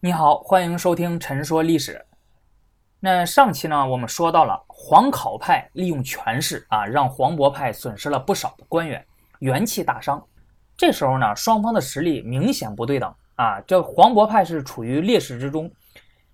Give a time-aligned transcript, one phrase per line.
[0.00, 1.94] 你好，欢迎收听《陈说历史》。
[3.00, 9.04] 那上期呢，我们说到了黄考派利用权势啊，让黄渤派损失了不少的官员，
[9.40, 10.24] 元气大伤。
[10.76, 15.68] 这时候呢，双方的实力明显不对等啊，这黄渤派是处于劣势之中。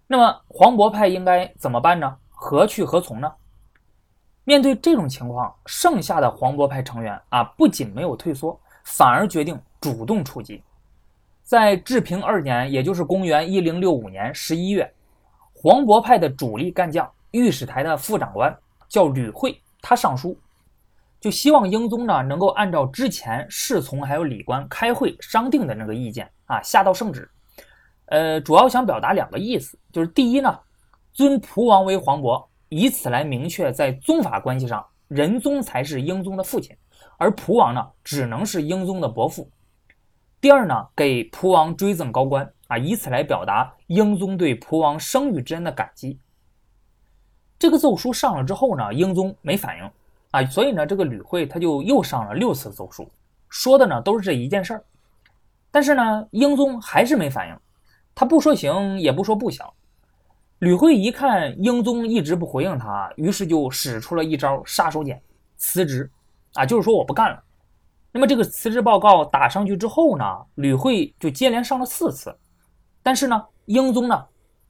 [0.06, 2.18] 那么黄渤派应该怎么办呢？
[2.28, 3.32] 何去何从呢？
[4.44, 10.62] 面对这种情况，剩下的黄渤派成员啊，不仅没有退缩，反而决定主动出击。
[11.44, 14.90] 在治平二年，也就是公元一零六五年十一月，
[15.52, 18.56] 黄渤派的主力干将、御史台的副长官
[18.88, 20.34] 叫吕惠，他上书，
[21.20, 27.28] 就希望英宗呢能够按照之前侍从还有礼官开会商定的那个意见啊，下道圣旨。
[28.06, 30.58] 呃，主要想表达两个意思，就是第一呢，
[31.12, 36.74] 尊蒲王为皇伯，以此来明确在宗法关系上，仁宗才是英宗的父亲，
[37.18, 39.46] 而蒲王呢只能是英宗的伯父。
[40.44, 46.20] 第二呢，给蒲王追赠高官啊，以此来表达英宗对蒲王生育之恩的感激。
[47.58, 49.90] 这个奏书上了之后呢，英宗没反应
[50.32, 53.10] 啊，所以呢，这个吕惠他就又上了六次奏书，
[53.48, 54.84] 说的呢都是这一件事儿。
[55.70, 57.58] 但是呢，英宗还是没反应，
[58.14, 59.64] 他不说行，也不说不行。
[60.58, 65.18] 吕惠一看英宗一直不回应他，于是就使出了一招杀手锏，
[65.56, 66.10] 辞职
[66.52, 67.42] 啊，就是说我不干了。
[68.16, 72.32] 那么这个辞职报告打上去之后呢，吕慧就接连上了四次，
[73.02, 74.24] 但是呢，英宗呢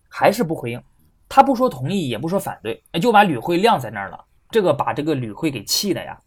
[0.09, 0.83] 还是不回应，
[1.29, 4.25] 他不说同意，也不说反对，就把吕慧晾在那儿了。
[4.49, 6.19] 这个把这个吕慧给气的呀。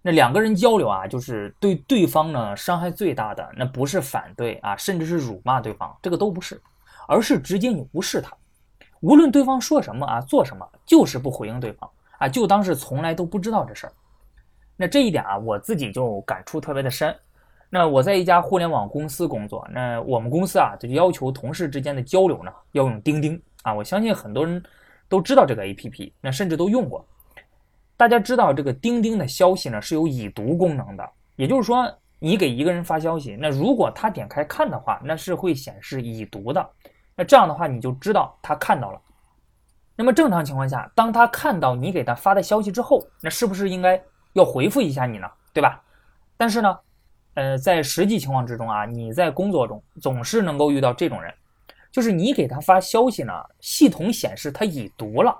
[0.00, 6.58] 那两个人交流啊，就是对对方呢伤害最大的，那不是反对啊，甚至是辱骂对方，这个都不是，
[7.06, 8.34] 而是直接你无视他，
[9.00, 13.92] 无论对方说什么啊，做什么，就是不回应对方啊，就当是从来都不知道这事儿。
[14.80, 17.12] 那这一点啊，我自己就感触特别的深。
[17.68, 23.74] 那我在一家互联网公司工作，那我们公司啊，就要求同事之间的交流呢，要用钉钉啊。
[23.74, 24.62] 我相信很多人
[25.08, 27.04] 都知道这个 APP，那甚至都用过。
[27.96, 36.70] 大家知道这个钉钉的消息呢是有已读功能的，也就是说，你给一个人发消息，那如果他点开看的话，那是会显示已读的。
[37.16, 39.00] 那这样的话，你就知道他看到了。
[39.96, 44.00] 那么正常情况下，当他看到你给他发的消息之后，那是不是应该？
[44.32, 45.82] 要回复一下你呢，对吧？
[46.36, 46.78] 但是呢，
[47.34, 51.32] 呃，在实际情况之中啊，你在工作中总是能够遇到这种人，
[51.90, 55.36] 就是你给他发消息呢，系统显示他已读了，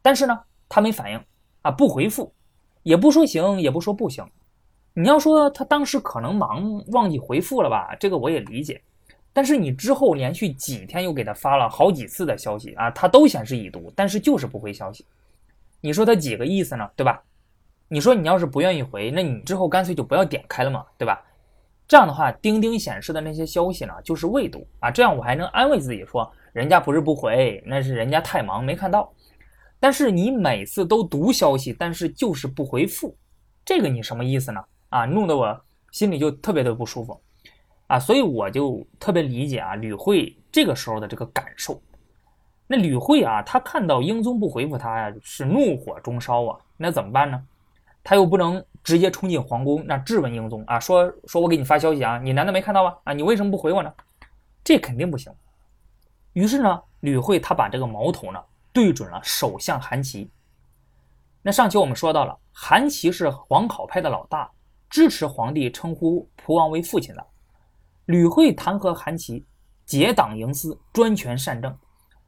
[0.00, 1.20] 但是呢，他没反应
[1.62, 2.32] 啊，不回复，
[2.82, 4.24] 也不说行，也不说不行。
[4.94, 8.80] 你要说他当时可能忙忘记回复了吧，这个我也理解。
[9.32, 15.04] 但是你之后连续几天又给他发了好几次的消息啊，他都显示已读，但是就是不回消息。
[15.80, 16.88] 你说他几个意思呢？
[16.94, 17.20] 对吧？
[17.88, 21.22] 你说你要是不愿意回，那你之后干脆就不要点开了嘛，对吧？
[21.86, 29.12] 这样的话，钉钉显示的那些消息呢，就是未读啊，这样我还能安慰自己说，人家不是不回，那是人家太忙没看到。
[29.78, 33.14] 但是你每次都读消息，但是就是不回复，
[33.66, 34.64] 这个你什么意思呢？
[34.88, 37.20] 啊，弄得我心里就特别的不舒服
[37.86, 41.78] 啊，所以我就特别理解啊吕惠这个时候的这个感受。
[42.66, 47.44] 那吕惠啊，他看到英宗不回复他呀，是怒火中烧啊，那怎么办呢？
[48.04, 52.94] 他又不能直接冲进皇宫，那质问英宗啊，说说我给你发消息啊，你难道没看到吗？
[53.04, 53.92] 啊，你为什么不回我呢？
[54.62, 55.32] 这肯定不行。
[56.34, 58.38] 于是呢，吕惠他把这个矛头呢
[58.72, 60.30] 对准了首相韩琦。
[61.42, 64.50] 那上期我们说到了，韩琦是皇考派的老大，
[64.90, 67.26] 支持皇帝称呼蒲王为父亲的。
[68.06, 69.46] 吕惠弹劾韩琦
[69.86, 71.74] 结党营私，专权擅政，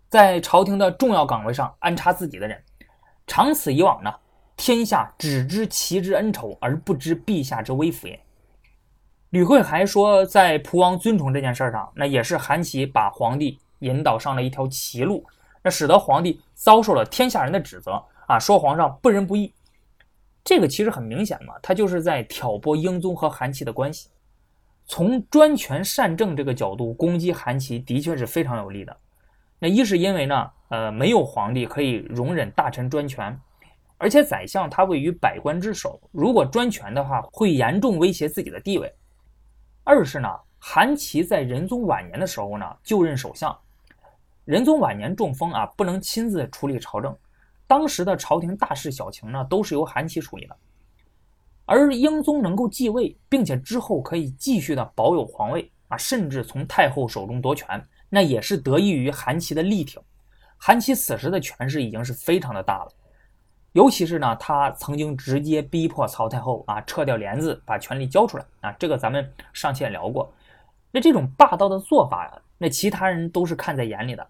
[0.08, 2.62] 在朝廷的重要岗位上安插自己的人，
[3.26, 4.10] 长此以往呢？
[4.56, 8.18] 天下只知其之恩仇，而不知陛下之威福也。
[9.30, 15.24] 吕惠还说，在蒲王尊崇这件事上，那也是韩琦把皇帝引导上了一条歧路，
[15.62, 19.52] 那使得皇帝遭受了天下人的指责啊，说皇上不仁不义。
[20.42, 24.08] 这个其实很明显嘛，他就是在挑拨英宗和韩琦的关系。
[24.86, 28.96] 从专权擅政这个角度攻击韩琦，的确是非常有利的。
[29.58, 33.38] 那一是因为呢，呃，没有皇帝可以容忍大臣专权。
[33.98, 38.92] 而且宰相他位于百官之首，如果专权的话，会严重威胁自己的地位。
[39.84, 40.28] 二是呢，
[40.58, 43.56] 韩琦在仁宗晚年的时候呢，就任首相。
[44.44, 47.16] 仁宗晚年中风啊，不能亲自处理朝政，
[47.66, 50.56] 当时的朝廷大事小情呢，都是由韩琦处理的。
[51.64, 60.00] 而英宗能够继位，并且之后可以继续的保有皇位啊，甚至从太后手中夺权，那也是得益于韩琦的力挺。
[60.58, 62.92] 韩琦此时的权势已经是非常的大了。
[63.76, 68.72] 尤其是呢，他曾经直接逼迫曹太后啊撤掉帘子，把权力交出来啊。
[68.78, 70.32] 这个咱们上期也聊过。
[70.90, 74.26] 那这种霸道的做法那其他人都是看在眼里的。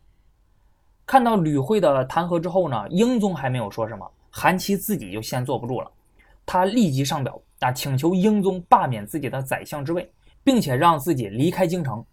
[1.06, 5.88] 看到吕惠的弹劾之后呢，英宗还没有说什么，韩琦自己就先坐不住了，
[6.44, 12.04] 他立即上表啊，请求英宗罢免自己的宰相之位，并且让自己离开京城。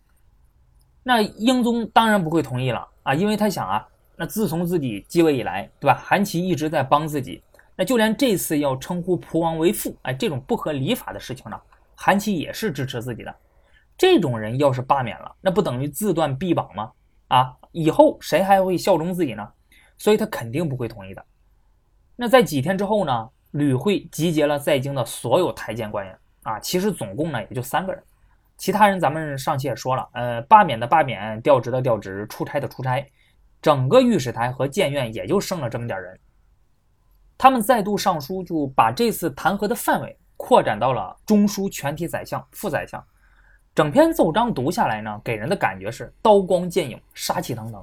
[1.01, 6.01] 那英宗当然不会同意了啊，因为他想啊，那自从自己继位以来，对吧？
[6.03, 7.43] 韩琦一直在帮自己，
[7.75, 11.59] 那就连这次要称呼蒲王为父，哎，这种不合礼法的事情呢，
[11.95, 13.35] 韩琦也是支持自己的。
[13.97, 16.91] 这种人要是罢免了，那不等于自断臂膀吗？
[17.27, 19.47] 啊，以后谁还会效忠自己呢？
[19.97, 21.25] 所以他肯定不会同意的。
[22.15, 23.29] 那在几天之后呢？
[23.53, 28.03] 吕惠集结了在京的所有台谏官员啊，其实总共呢也就三个人。
[28.57, 33.07] 其他人咱们上期也说了，呃，罢免的罢免，调职的调职，出差的出差，
[33.63, 36.19] 整个御史台和谏院也就剩了这么点人。
[37.37, 43.01] 他们再度上书，就把这次弹劾的范围扩展到了中书全体宰相、副宰相。
[43.73, 47.81] 整篇奏章读下来呢，给人的感觉是刀光剑影、杀气腾腾。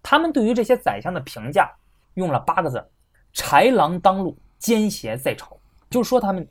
[0.00, 1.68] 他们对于这些宰相的评价
[2.14, 2.82] 用了八个字：
[3.34, 5.56] 豺狼当路，奸邪在朝，
[5.90, 6.48] 就说他们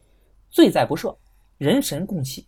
[0.50, 1.16] 罪在不赦，
[1.58, 2.46] 人神共弃。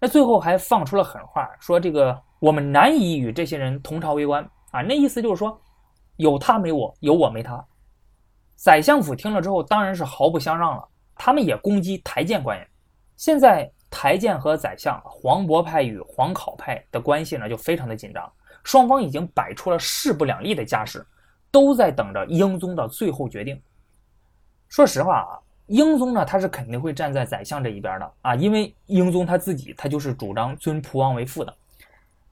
[0.00, 4.82] 那最后还放出了狠话，说这个我们难以与这些人同朝为官啊！
[4.82, 5.60] 那意思就是说，
[6.16, 7.64] 有他没我，有我没他。
[8.54, 12.68] 宰相府听了之后，当然是毫不相让了，他们也攻击台谏官员。
[13.16, 18.30] 现在台谏和宰相黄渤派与黄考派的关系呢，就非常的紧张，
[18.62, 21.06] 双方已经摆出了势不两立的架势，
[21.50, 23.60] 都在等着英宗的最后决定。
[24.68, 25.40] 说实话啊。
[25.68, 31.52] 英宗呢，他是肯定会站在宰相这一边的啊，因为英宗他自己他就是主张尊蒲王为父的。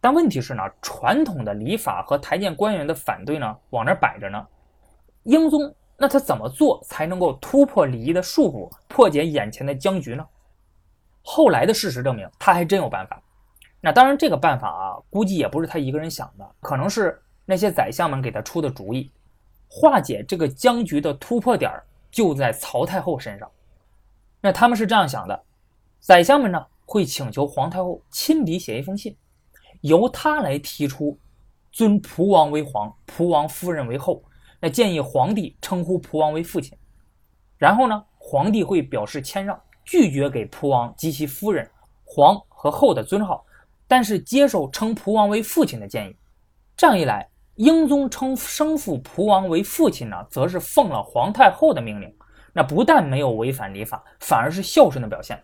[0.05, 4.47] 但问题是呢，传统的礼法和台谏官员的反对呢，往那摆着呢。
[5.23, 10.23] 英宗那他怎么做才能够突破礼仪的束缚，破解眼前的僵局呢？
[11.23, 13.19] 后来的事实证明，他还真有办法。
[13.81, 19.11] 那当然，这个办法啊，估计也不是他一个人想的，可能是那些宰相们给他出的主意，
[19.71, 21.73] 化解这个僵局的突破点。
[22.11, 23.51] 就在曹太后身上，
[24.43, 25.45] 那他们是这样想的：
[25.99, 29.17] 宰相们呢会请求皇太后亲笔写一封信，
[29.85, 31.19] 由他来提出
[31.71, 34.25] 尊蒲王为皇，蒲王夫人为后。
[34.59, 36.77] 那建议皇帝称呼蒲王为父亲，
[37.59, 41.71] 然后呢，皇帝会表示谦让，拒绝给蒲王及其夫人
[42.03, 43.45] 皇和后的尊号，
[43.87, 46.17] 但是接受称蒲王为父亲的建议。
[46.77, 47.29] 这样一来。
[47.57, 52.13] 英宗称生父蒲王为父亲呢，则是奉了皇太后的命令，
[52.53, 55.41] 那不但没有违反礼法，反而是孝顺的表现。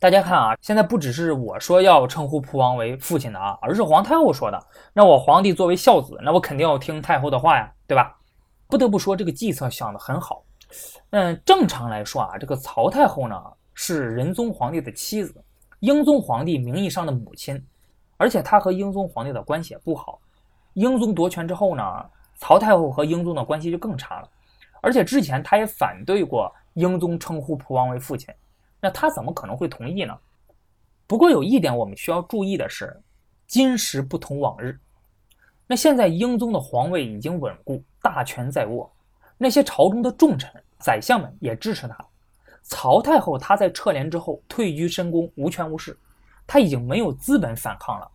[0.00, 4.66] 大家看啊，现在不只是我说要称呼蒲王为父亲的啊，而是皇太后说的。
[4.92, 8.16] 那我皇帝作为孝子，那我肯定要听太后的话呀，对吧？
[8.68, 10.44] 不得不说，这个计策想得很好。
[11.10, 13.42] 嗯，正常来说啊，这个曹太后呢
[13.74, 15.34] 是仁宗皇帝的妻子，
[15.80, 17.60] 英宗皇帝名义上的母亲，
[18.18, 20.20] 而且她和英宗皇帝的关系也不好。
[20.74, 21.82] 英宗夺权之后呢，
[22.36, 24.28] 曹太后和英宗的关系就更差了，
[24.80, 28.32] 而且之前他也反对过英宗称呼蒲王为父亲，
[28.80, 30.16] 那他怎么可能会同意呢？
[31.06, 33.00] 不过有一点我们需要注意的是，
[33.46, 34.78] 今时不同往日。
[35.66, 38.90] 那现在英宗的皇位已经稳固，大权在握，
[39.36, 41.96] 那些朝中的重臣、宰相们也支持他。
[42.62, 45.98] 曹太后她在撤帘之后退居深宫，无权无势，
[46.46, 48.10] 她已经没有资本反抗了。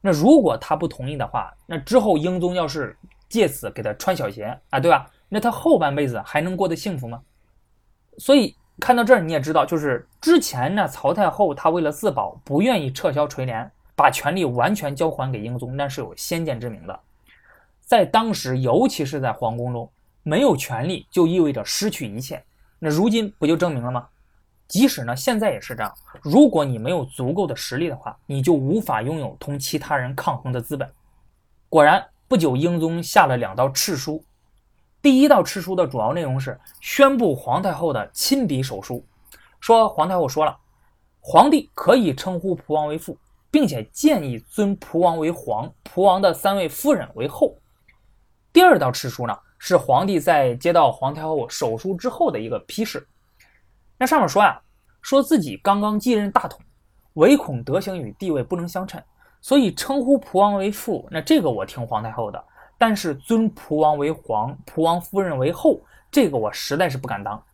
[0.00, 2.96] 那如果他不同意的话，那之后英宗要是
[3.28, 5.10] 借此给他穿小鞋啊，对吧？
[5.28, 7.22] 那他后半辈子还能过得幸福吗？
[8.18, 17.00] 所以看到这儿你也知道，就是之前呢，曹太后她为了自保，不愿意撤销垂帘，把权力完全交还给英宗，那是有先见之明的。
[17.80, 19.88] 在当时，尤其是在皇宫中，
[20.22, 22.42] 没有权力就意味着失去一切。
[22.78, 24.08] 那如今不就证明了吗？
[24.66, 25.92] 即使呢，现在也是这样。
[26.22, 30.88] 如果你没有足够的实力的话，你就无法拥有同其他人抗衡的资本。
[31.68, 34.24] 果然，不久英宗下了两道敕书。
[35.02, 39.02] 第一道敕书的主要内容是宣布皇太后的亲笔手书，
[39.58, 40.54] 说皇太后说了，
[41.20, 43.16] 皇帝可以称呼蒲王为父，
[43.50, 47.56] 并且建议尊蒲王为皇，蒲王的三位夫人为后。
[48.52, 53.06] 第二道敕书呢，是皇帝在接到皇太后手书之后的一个批示。
[53.96, 54.60] 那上面说呀，
[55.00, 56.60] 说自己刚刚继任大统，
[57.14, 59.02] 唯恐德行与地位不能相称，
[59.40, 61.08] 所以称呼蒲王为父。
[61.10, 62.44] 那这个我听皇太后的，
[62.80, 67.44] 但是尊蒲王为皇，蒲王夫人为后，这个我实在是不敢当。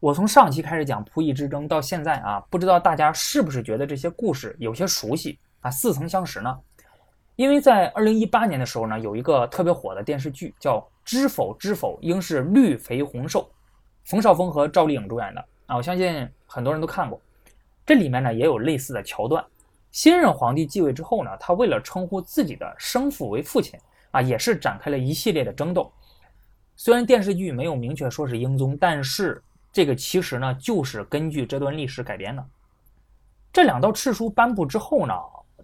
[0.00, 6.58] 我从上期开始讲仆役之争到现在啊，不知道大家是不是觉得这些故事有些熟悉啊，似曾相识呢？
[7.36, 13.42] 因为在二零一八年的时候呢，有一个特别火的电视剧叫《知否知否，应是绿肥红瘦》。
[14.02, 17.20] 冯绍峰和赵丽颖主演的啊，我相信很多人都看过。
[17.86, 19.44] 这里面呢也有类似的桥段，
[19.92, 23.78] 新任皇帝继位之后呢，他为了称呼自己的生父为父亲
[24.14, 25.92] 啊，也是展开了一系列的争斗。
[26.76, 29.42] 虽然电视剧没有明确说是英宗，但是
[29.72, 32.44] 这个其实呢就是根据这段历史改编的。
[33.52, 35.14] 这两道敕书颁布之后呢，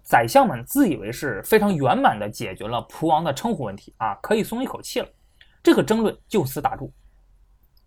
[0.03, 5.07] 宰相们自以为是非常圆满地解决了蒲王的称呼问题啊，可以松一口气了。
[5.63, 6.91] 这个争论就此打住。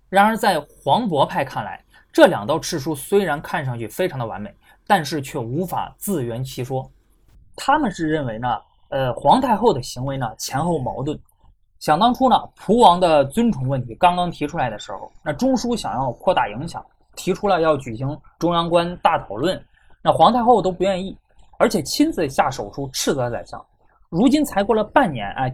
[0.08, 4.54] 然而在黄渤派看来，这两道敕书虽然看上去非常的完美。
[4.86, 6.92] 但是却无法自圆其说，
[7.56, 8.46] 他们是认为呢，
[8.94, 11.18] 呃，皇太后的行为呢前后矛盾。
[11.80, 16.80] 想当初呢，蒲王的尊崇问题刚刚提出来的时候，那中枢想要扩大影响，
[17.16, 19.60] 提出了要举行中央官大讨论，
[20.00, 21.18] 那皇太后都不愿意，
[21.58, 23.60] 而且亲自下手书斥责宰相。
[24.10, 25.52] 如今才过了半年，哎，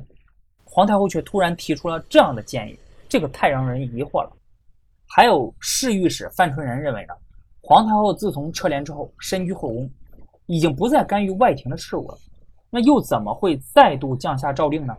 [0.62, 2.78] 皇太后却突然提出了这样的建议，
[3.09, 4.30] 这个太让人疑惑了。
[5.06, 7.14] 还有侍御史范纯仁认为呢。
[7.62, 9.90] 皇太后自从撤帘之后，身居后宫，
[10.44, 12.18] 已经不再干预外廷的事务了。
[12.71, 14.97] 那又怎么会再度降下诏令呢？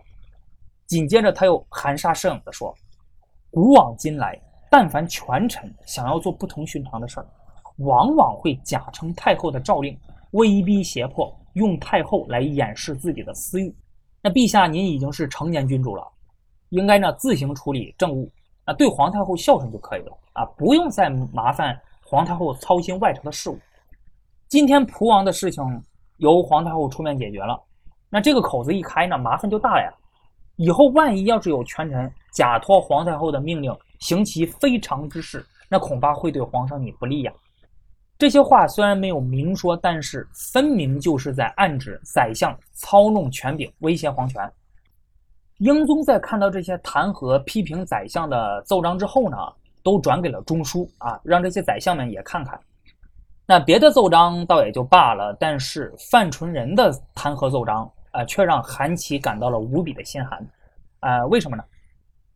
[0.88, 2.76] 紧接着，他又含沙射影地说
[3.50, 4.38] ：“古往今来，
[4.70, 7.26] 但凡权臣想要做不同寻常的事儿，
[7.78, 9.98] 往往会假称太后的诏令，
[10.32, 13.74] 威逼胁迫，用太后来掩饰自己的私欲。
[14.22, 16.06] 那陛下，您已经是成年君主了，
[16.70, 18.30] 应该呢自行处理政务，
[18.66, 23.58] 啊，对皇太后孝顺就可以了啊，不用再麻烦。”皇太后操心外朝的事务，
[24.50, 25.64] 今天蒲王的事情
[26.22, 27.60] 由皇太后出面解决了，
[28.10, 29.92] 那这个口子一开呢，麻烦就大了呀。
[30.56, 37.34] 以后万一要是有权臣假托皇太后的命令行其非常之事，那恐怕会对皇上你不利呀。
[38.20, 44.48] 这些话虽然没有明说，但是分明就是在暗指宰相操弄权柄，威胁皇权。
[45.58, 49.38] 英宗在看到这些弹劾批评宰相的奏章之后呢？
[49.84, 52.60] 都转给了中书啊，让这些宰相们也看看。
[53.52, 60.42] 那别的奏章倒也就罢了，但是范纯仁的弹劾奏章啊，却让韩琦感到了无比的心寒。
[61.02, 61.64] 啊，为什么呢？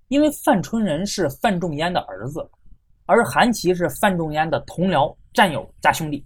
[0.10, 2.46] 因为范纯仁是范仲淹的儿子，
[3.06, 6.22] 而韩琦是范仲淹的同僚、战友加兄弟。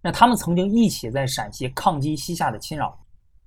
[0.00, 2.98] 那他们曾经一起在陕西抗击西夏的侵扰，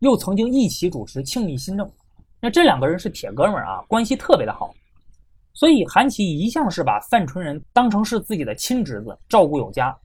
[0.01, 1.91] 又曾经一起主持庆历新政。
[2.39, 4.71] 那这两个人是铁哥们儿啊，关系特别的好。
[5.55, 9.97] 所以韩琦一向是把范纯仁当成是自己的亲侄子，照顾有加。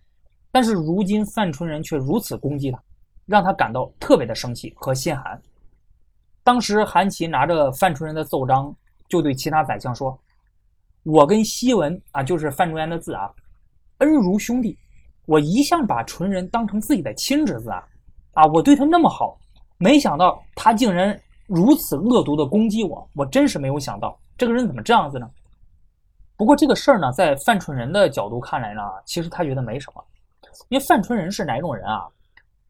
[0.53, 2.83] 但是如今范纯仁却如此攻击他，
[3.27, 5.41] 让他感到特别的生气和心寒。
[6.43, 8.75] 当时韩琦拿着范纯仁的奏章，
[9.09, 10.19] 就对其他宰相说
[11.05, 13.31] ：“我跟西文啊，就是范仲淹的字啊，
[13.99, 14.77] 恩如兄弟。
[15.27, 17.85] 我一向把纯仁当成自己的亲侄子啊，
[18.33, 19.39] 啊，我对他那么好，
[19.79, 21.17] 没想到他竟然
[21.47, 25.31] 如此恶毒的攻击我，我真是没有想到，这个人怎么这样子呢？”
[26.37, 30.03] 不过这个事儿呢，在范纯仁的角度看来呢，其实他觉得没什么，
[30.69, 32.07] 因为范纯仁是哪种人啊？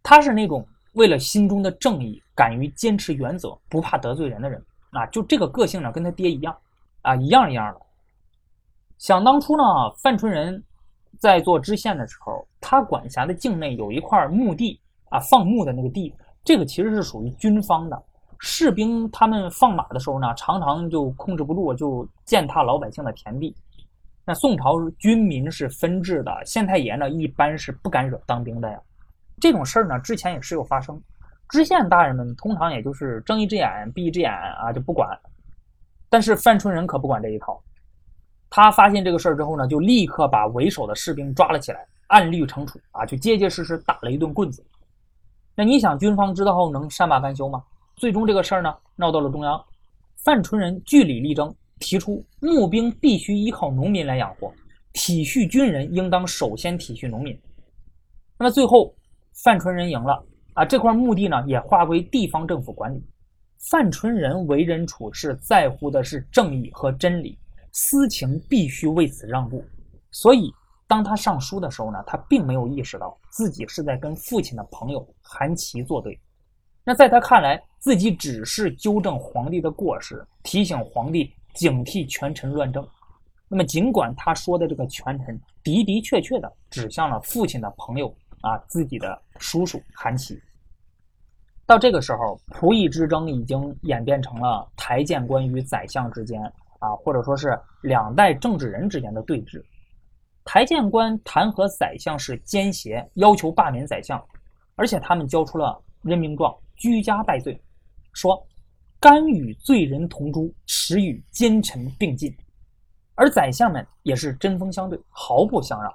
[0.02, 5.04] 他是那种为了心中的正义，敢于坚持原则，不怕得罪人的人啊。
[5.06, 6.56] 就这个个性呢，跟他爹一样
[7.02, 7.80] 啊，一样一样的。
[8.98, 9.62] 想当初呢，
[10.02, 10.62] 范纯仁
[11.18, 14.80] 在做知县的时候，他管辖的境内有一块墓地
[15.10, 18.02] 啊，放牧的那个地，这个其实是属于军方的。
[18.38, 23.54] 士兵他们放马的时候呢，常常就控制不住，就践踏老百姓的田地。
[24.30, 28.80] 那宋朝军民是分治的，县太爷呢一般是不敢惹当兵的呀。
[29.40, 31.02] 这种事儿呢，之前也时有发生。
[31.48, 35.18] 知县大人们通常也就是睁一只眼闭一只眼啊，就不管。
[36.08, 37.60] 但是范春仁可不管这一套，
[38.48, 44.64] 他发现这个事儿之后呢，就立刻把为首的士兵抓了起来，按律惩处啊，就结结实实打了一顿棍子。
[45.56, 47.64] 那你想，军方知道后能善罢甘休吗？
[47.96, 49.60] 最终这个事儿呢闹到了中央，
[50.18, 54.52] 范纯仁据理力争，提出募兵必须依靠农民来养活，
[54.92, 57.36] 体恤军人应当首先体恤农民。
[58.38, 58.94] 那么最后
[59.42, 63.02] 范纯仁赢了啊，这块墓地呢也划归地方政府管理。
[63.70, 67.38] 范纯仁为人处事在乎的是正义和真理，
[67.72, 69.62] 私情必须为此让步。
[70.10, 70.50] 所以
[70.86, 76.18] 当他上书的时候呢，他并没有意识到自己是在跟父亲的朋友韩琦作对。
[76.84, 82.86] 那在他看来，自己只是纠正皇帝的过失，提醒皇帝警惕权臣乱政。
[83.48, 90.40] 那么，尽管他说的这个权臣的的确确的指向了父亲的朋友啊，自己的叔叔韩琦。
[91.66, 96.42] 到这个时候，仆役之争已经演变成了台谏官与宰相之间
[96.78, 99.62] 啊，或者说是两代政治人之间的对峙。
[100.44, 104.20] 台谏官弹劾宰相是奸邪，要求罢免宰相，
[104.74, 106.54] 而且他们交出了任命状。
[106.76, 107.60] 居家待罪，
[108.14, 108.42] 说
[109.00, 112.36] 甘与罪人同诛，实与奸臣并进。
[113.14, 115.90] 而宰相们也是针锋相对，毫不相让。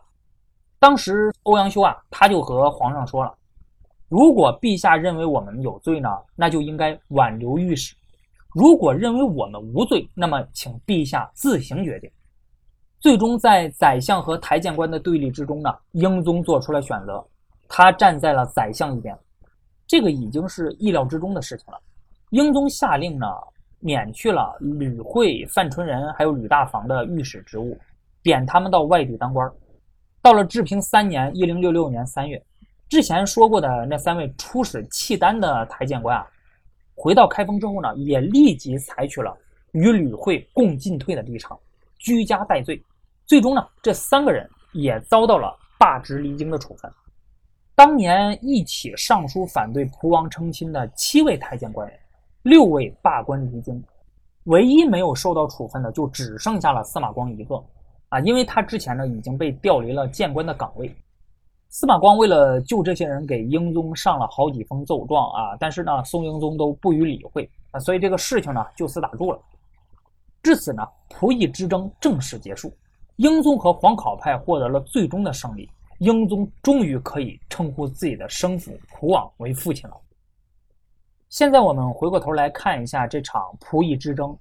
[0.80, 3.32] 当时欧阳修啊，他就和皇上说了
[4.10, 7.96] ：“如果陛下认为我们有罪呢，那就应该挽留御史；
[8.56, 12.10] 如果认为我们无罪，那么请陛下自行决定。
[13.00, 17.24] 最终，在宰相和台谏官的对立之中呢，英宗做出了选择，
[17.68, 19.16] 他站在了宰相一边。
[19.86, 21.80] 这个已经是意料之中的事情了。
[22.32, 23.28] 英宗下令呢，
[23.80, 27.78] 免去了吕惠、范纯仁还有吕大房的御史职务，
[28.22, 29.50] 贬他们到外地当官。
[30.22, 32.44] 到了治平三年（一零六六年三月），
[32.90, 36.26] 之前说过的那三位出使契丹的台谏官啊，
[36.96, 39.38] 回到开封之后呢，也立即采取了
[39.74, 41.58] 与吕惠共进退的立场，
[42.00, 42.84] 居家待罪。
[43.28, 46.92] 最终呢，这三个人也遭到了罢职离京的处分。
[47.76, 52.00] 当年一起上书反对蒲王称亲的七位太监官员，
[52.46, 53.84] 六位罢官离京，
[54.44, 57.56] 唯一没有受到处分的就只剩下了司马光一个。
[58.10, 60.96] 啊，因为他之前呢已经被调离了谏官的岗位。
[61.70, 69.40] 司马光为了救这些人，给英宗上了好几封奏状啊，但是呢，宋英宗都不予理会啊，所以这个事情呢就此打住了。
[70.44, 72.72] 至此呢，仆役之争正式结束。
[73.16, 79.98] 英宗和黄考派获得了最终的胜利，英宗终于可以称呼自己的生父蒲王为父亲了。
[81.30, 84.38] 现在我们回过头来看一下这场仆役之争，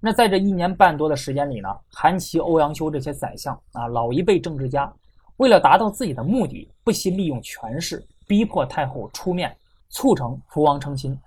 [0.00, 4.92] 那在这一年半多的时间里呢，韩琦、欧阳修这些宰相啊，老一辈政治家，
[5.36, 9.56] 为了达到自己的目的，不惜利用权势，逼迫太后出面，
[9.88, 11.18] 促成福王成亲，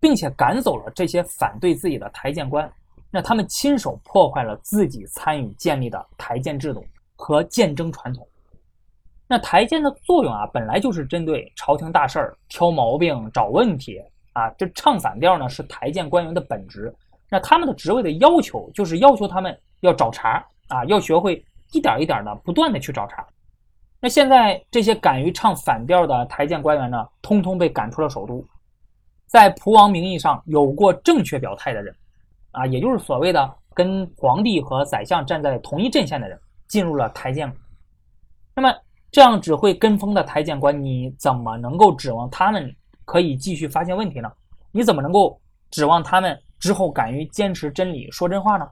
[0.00, 2.70] 并且赶走了这些反对自己的台谏官。
[3.10, 6.84] 那他们亲手破坏了自己参与建立的台谏制度
[7.14, 8.26] 和谏争传统。
[9.26, 14.00] 那台谏的作用啊，本来就是针对朝廷大事儿挑毛病、找问题
[14.36, 14.50] 啊。
[14.58, 16.94] 这唱反调呢，是台谏官员的本职。
[17.30, 23.26] 那他们的职位的要求，就是要求他们要找茬啊，要学会一点一点的不断的去找茬。
[23.98, 28.44] 那现在这些敢于唱反调的台谏官员呢，通通被赶出了首都，
[29.26, 31.94] 在蒲王名义上有过正确表态的人。
[32.52, 37.52] 啊，也就是所谓的跟皇帝和宰相站在同一阵线的人进入了台谏。
[38.54, 38.74] 那么
[39.10, 42.74] 这样只会跟风的台谏官，你怎么能够指望他们
[43.06, 44.30] 可以继续发现问题呢？
[44.70, 45.40] 你怎么能够
[45.70, 48.68] 指望他们之后敢于坚持真理、说真话呢？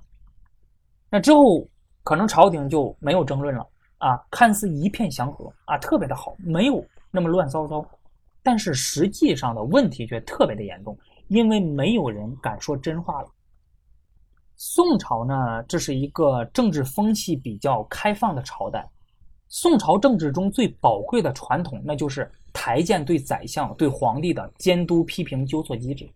[1.08, 1.66] 那之后
[2.02, 3.66] 可能朝廷就没有争论了
[3.98, 7.82] 啊，看似一片祥和啊，特别的好，没有那么乱糟糟。
[8.42, 13.28] 但是实际上的问题却特别的严重，因为没有人敢说真话了。
[14.56, 18.86] 宋朝呢，这是一个政治风气比较开放的朝代。
[19.54, 26.10] 宋朝政治中最宝贵的传统，那就是台谏对宰相、对皇帝的监督、批评、纠错机制。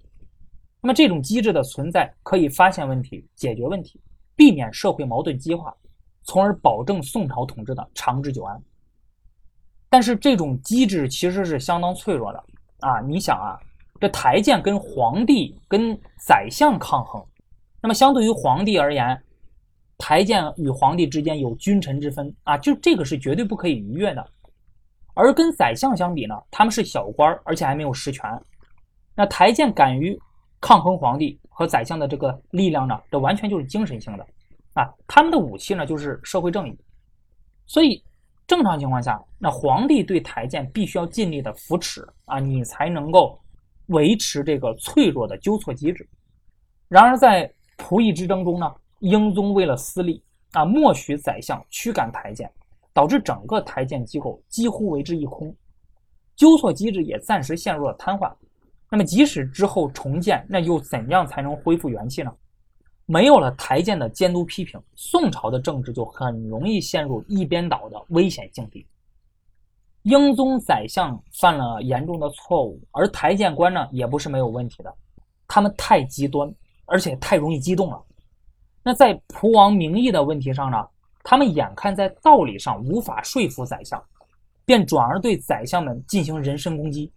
[0.81, 4.01] 那么这种机制的存在，可以发现问题、解决问题，
[4.35, 5.73] 避免社会矛盾激化，
[6.25, 8.61] 从而保证宋朝统治的长治久安。
[9.89, 12.45] 但是这种机制其实是相当脆弱的
[12.81, 13.01] 啊！
[13.03, 13.55] 你想啊，
[14.01, 15.97] 这台谏跟皇帝、跟
[16.27, 17.25] 宰相抗衡。
[17.81, 19.23] 那么，相对于皇帝而言，
[19.99, 24.25] 台谏与皇帝之间有君臣之分啊，就这个是绝对不可以逾越的。
[25.15, 28.25] 而跟宰相相比呢，他们是小官，而且还没有实权。
[29.17, 30.17] 那台谏敢于
[30.61, 34.25] 抗衡皇帝和宰相的这个力量呢，这完全就是精神性的
[34.75, 36.79] 啊，他们的武器呢就是社会正义。
[37.67, 38.01] 所以，
[38.47, 43.39] 正常情况下，那皇帝对台谏必须要尽力的扶持啊，你才能够
[43.87, 46.09] 维持这个脆弱的纠错机制。
[46.89, 52.51] 然而在仆役之争中呢，英宗为了私利啊，默许宰相驱赶台谏，
[52.93, 55.55] 导致整个台谏机构几乎为之一空，
[56.35, 58.33] 纠错机制也暂时陷入了瘫痪。
[58.91, 62.35] 那么，即使之后重建，那又怎样才能恢复元气呢？
[63.07, 68.87] 没有了台谏的监督批评，宋朝的政治就很容易陷入一边倒的危险境地。
[70.03, 74.95] 英宗宰相犯了严重的错误，而台谏官呢，也不是没有问题的，
[75.47, 76.53] 他们太极端。
[76.91, 78.03] 而且太容易激动了。
[78.89, 80.83] 那在蒲王名义的问题上呢，
[81.23, 84.03] 他们眼看在道理上无法说服宰相，
[84.65, 87.13] 便转而对宰相们进行人身攻击。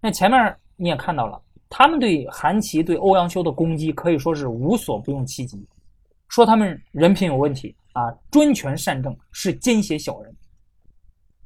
[0.00, 5.62] 那前面你也看到了，他们对韩琦、对欧阳修的攻击可以说是无所不用其极，
[6.30, 10.34] 说他们人品有问题啊，专权擅政，是奸邪小人。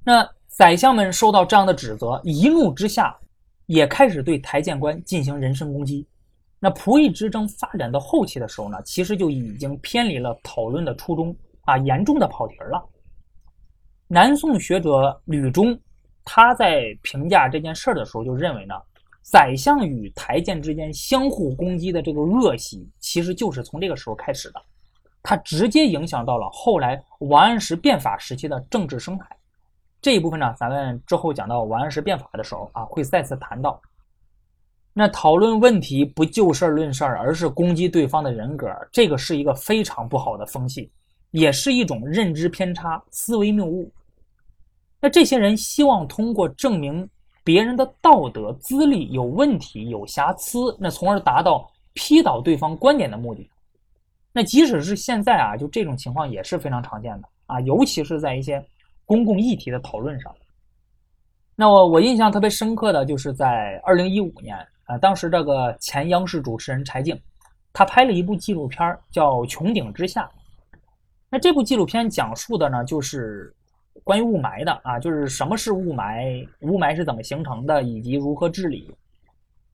[0.05, 3.19] 那宰相们受到这样的指责，一怒之下，
[3.67, 6.07] 也开始对台谏官进行人身攻击。
[6.63, 12.87] 那仆役之争发展到后期的时候呢，其实就已经偏离了讨论的初衷啊，严重的跑题了。
[14.07, 15.79] 南宋学者吕中，
[16.23, 18.75] 他在评价这件事儿的时候就认为呢，
[19.23, 24.61] 宰相与台谏之间相互攻击的这个恶习，其实就是从这个时候开始的，
[25.23, 29.25] 它直接影响到了后来王安石变法时期的政治生态。
[30.03, 33.81] 这一部分呢，咱们之后讲到王安石变法的时候啊，会再次谈到。
[35.01, 40.93] 那讨论问题不就事论事儿，而是攻击对方的人格，这个是一个非常不好的风气，
[41.31, 43.91] 也是一种认知偏差、思维谬误。
[45.01, 47.09] 那这些人希望通过证明
[47.43, 53.49] 别人的道德资历有问题、有瑕疵，那从而达到批倒对方观点的目的。
[54.35, 58.63] 那即使是现在啊，就这种情况也是非常常见的啊，尤其是在一些
[59.07, 60.31] 公共议题的讨论上。
[61.57, 64.55] 那我我印象特别深刻的就是在二零一五年
[64.91, 67.19] 啊，当时这个前央视主持人柴静，
[67.73, 70.25] 他拍了一部纪录片叫《穹顶之下》。
[71.29, 73.55] 那这部纪录片讲述的呢，就是。
[74.05, 78.91] 关于雾霾的啊，就是什么是雾霾，雾霾是怎么形成的，以及如何治理。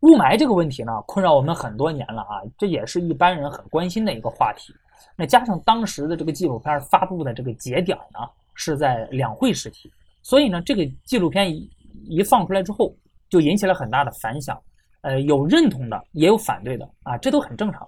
[0.01, 4.75] 雾霾这个问题呢，困扰我们很多年了啊，这也是一般人很关心的一个话题。
[5.17, 8.19] 那加上当时的这个纪录片发布的这个节点呢，
[8.55, 11.71] 是在两会时期，所以呢，这个纪录片一
[12.09, 12.93] 一放出来之后，
[13.29, 14.61] 就引起了很大的反响。
[15.07, 17.87] 呃，有认同的，也有反对的啊，这都很正常。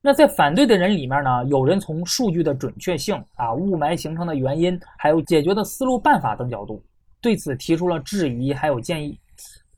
[0.00, 6.80] 那在反对的人里面呢，有人从数据的准确性啊、雾霾形成的原因，还有解决的思路办法等角度，
[7.20, 9.18] 对此提出了质疑，还有建议。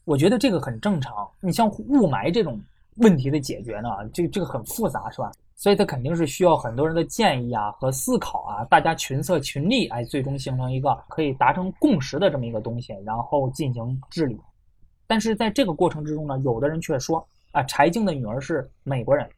[0.04, 1.26] 我觉得这个很正常。
[1.40, 2.61] 你像雾霾这种
[2.96, 5.33] 问题的解决呢，这这个很复杂，是吧？
[5.57, 14.38] 所以它肯定是需要很多人的建议啊和思考啊，大家群策群力，哎，最终形成一个可以达成共识的这么一个东西，然后进行治理。
[15.09, 19.29] 但是在这个过程之中呢，有的人却说啊，柴静的女儿是美国人。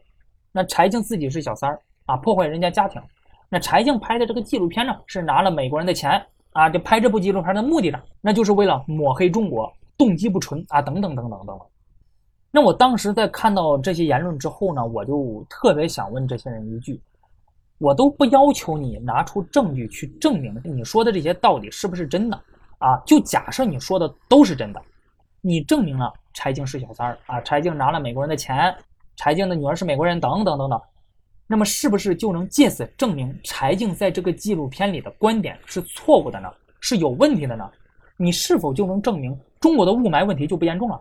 [0.50, 3.00] 那柴静自己是小三儿啊，破坏人家家庭。
[3.48, 6.20] 那柴静拍的这个纪录片呢，是拿了美国人的钱
[6.52, 11.60] 啊，就拍这部纪录片的目的呢，那就是为了抹黑中国，动机不纯啊，等等等等等等。
[12.50, 17.00] 那我当时在看到这些言论之后呢，我就特别想问这些人一句：
[17.78, 22.36] 我都不要求你拿出证据去证明你说的这些到底是不是真的
[22.78, 23.00] 啊？
[23.06, 24.82] 就假设你说的都是真的，
[25.40, 28.74] 你证明了柴静是小三儿啊，柴静拿了美国人的钱。
[29.16, 30.80] 柴静的女儿是美国人，等等等等，
[31.46, 36.50] 那么是不是就能借此证明柴静在这个纪录片里的观点是错误的呢？
[36.80, 37.70] 是有问题的呢？
[38.16, 40.98] 你是否就能证明中国的雾霾问题就不严重了？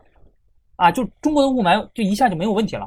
[0.75, 2.86] 啊，就中国的雾霾就一下就没有问题了？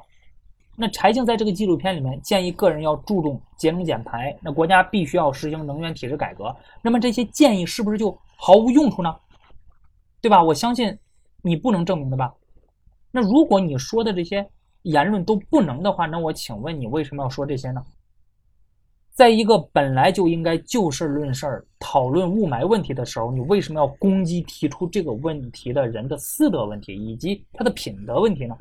[0.76, 9.14] 那柴静在这个纪录片里面建议个人要注重节能减排，那国家必须要实行能源体制改革，那么这些建议是不是就毫无用处呢？
[10.20, 10.42] 对吧？
[10.42, 10.98] 我相信
[11.42, 12.32] 你不能证明的吧？
[13.10, 14.48] 那如果你说的这些，
[14.82, 17.84] 言论都不能的话，那我请问你为什么要说这些呢？
[19.10, 28.56] 在一个本来就应该就事论事讨论雾霾问题的时候，你为什么要攻击提出这个问题的人的私德问题以及他的品德问题呢？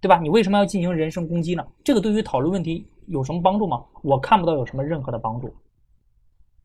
[0.00, 0.18] 对吧？
[0.18, 1.64] 你为什么要进行人身攻击呢？
[1.84, 3.84] 这个对于讨论问题有什么帮助吗？
[4.02, 5.54] 我看不到有什么任何的帮助。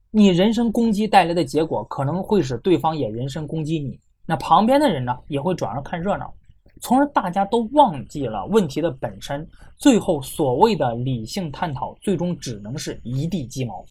[0.09, 6.31] 你人身攻击带来的结果可能会使对方也人身攻击你，那旁边的人呢也会转而看热闹。
[6.79, 13.83] 从而大家都忘记了问题的本身，最后所谓的理性探讨，最终只能是一地鸡毛。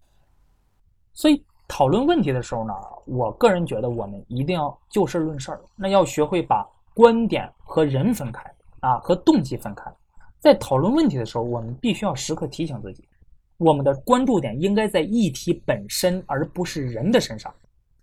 [1.13, 2.73] 所以讨论问题的时候呢，
[3.07, 8.41] 我个人觉得我们一定要就事论事儿，那要学会把观点和人分开
[8.79, 9.91] 啊，和动机分开。
[10.39, 13.03] 在讨论问题的时候，我们必须要时刻提醒自己，
[13.57, 17.53] 我们的关注点应该在议题本身，而不是人的身上，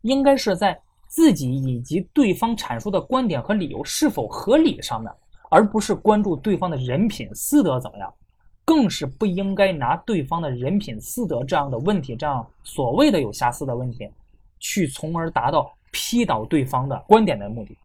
[0.02, 0.78] 应该是在。
[1.14, 5.14] 自己以及对方阐述的观点和理由是否合理上面，
[5.52, 8.12] 而不是关注对方的人品私德怎么样，
[8.66, 14.10] 更是不应该拿对方的人品私德这样的问题，这样所谓的有瑕疵的问题，
[14.60, 17.78] 去从而达到批倒对方的观点的目的。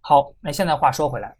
[0.00, 1.32] 好，那现在话说回来，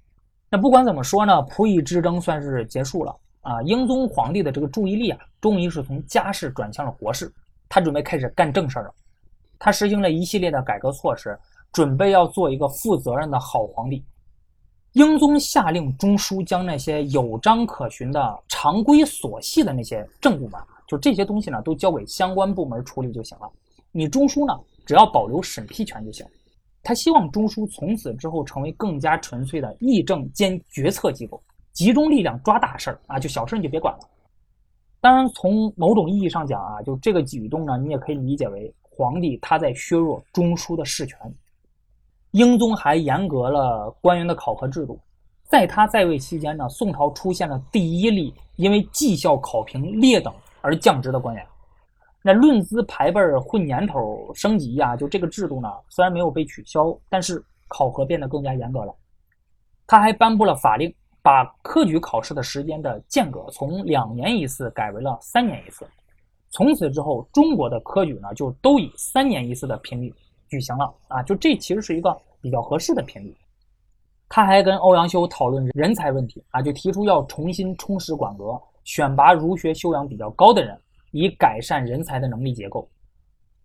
[0.48, 3.61] 那不管怎么说呢，仆役之争算是结束了啊。
[3.62, 7.35] 英宗皇帝的这个注意力啊，终于是从家事转向了国事，
[7.68, 8.94] 他准备开始干正事儿了。
[9.61, 11.38] 他实行了一系列的改革措施，
[11.70, 14.03] 准备要做一个负责任的好皇帝。
[14.94, 23.49] 英宗下令中书将那些有章可循的常规琐细的那些政务嘛，就这些东西呢，都交给相关部门处理就行了。
[23.92, 26.27] 你中书呢，只要保留审批权就行。
[26.83, 31.40] 他希望中书从此之后成为更加纯粹的议政兼决策机构，
[31.75, 34.01] 集中力量抓大事儿啊，就小事你就别管了。
[35.03, 38.75] 当然，从某种意义上讲啊，就这个举动呢，你也可以理解为。
[39.00, 41.18] 皇帝他在削弱中枢的事权，
[42.32, 45.00] 英宗还严格了官员的考核制度。
[45.44, 51.46] 在他在位期间呢，宋朝出现了第一例因为绩效考评劣等而降职的官员。
[52.20, 58.94] 那论资排辈儿混年头升级呀，就这个制度呢，虽然没有被取消，但是考核变得更加严格了。
[59.86, 65.86] 他还颁布了法令，把科举考试的时间的间隔从两年一次改为了三年一次。
[66.50, 70.12] 从此之后，中国的科举呢就都以三年一次的频率
[70.48, 73.36] 举行了啊，就这其实是一个比较合适的频率。
[74.28, 80.76] 他还跟欧阳修讨论人才问题啊，就提出要重新充实管阁，选拔儒学修养比较高的人，
[81.12, 82.88] 以改善人才的能力结构。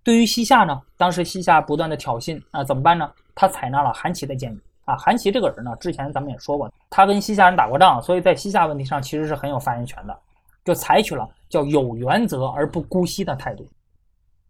[0.03, 3.11] 对于西夏呢，当时西夏不断的挑衅啊，怎么办呢？
[3.33, 4.95] 他采纳了韩琦的建议啊。
[4.95, 10.19] 韩琦这个人呢，之前咱们也说过，他跟西夏人打过仗，所以在西夏问题上其实是很有发言权的，
[10.65, 13.65] 就采取了叫有原则而不姑息的态度。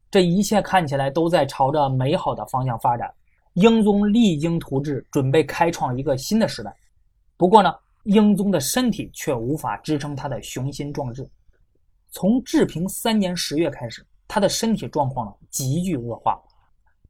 [0.10, 3.14] 这一切看起来都在朝着美好的方向发展。
[3.54, 6.76] 英宗励精图治，准备开创一个新的时代。
[7.38, 7.74] 不过呢，
[8.04, 11.30] 英宗的身体却无法支撑他的雄心壮志。
[12.12, 16.42] 从治平三年十月开始，他的身体状况呢急剧恶化。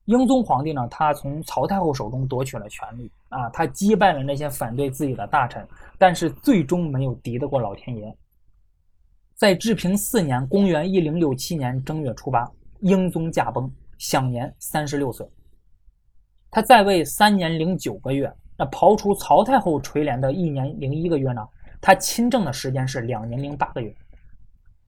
[0.06, 8.16] 英宗皇帝呢，他从曹太后手中夺取了权力啊，他击败了那些反对自己的大臣，但是最终没有敌得过老天爷。
[9.36, 15.28] 在治平四年（公元一零六七年）正月初八，英宗驾崩，享年三十六岁。
[16.50, 21.46] 他在位三年零九个月，那刨除曹太后垂帘的一年零一个月呢？
[21.82, 23.94] 他亲政的时间是两年零八个月。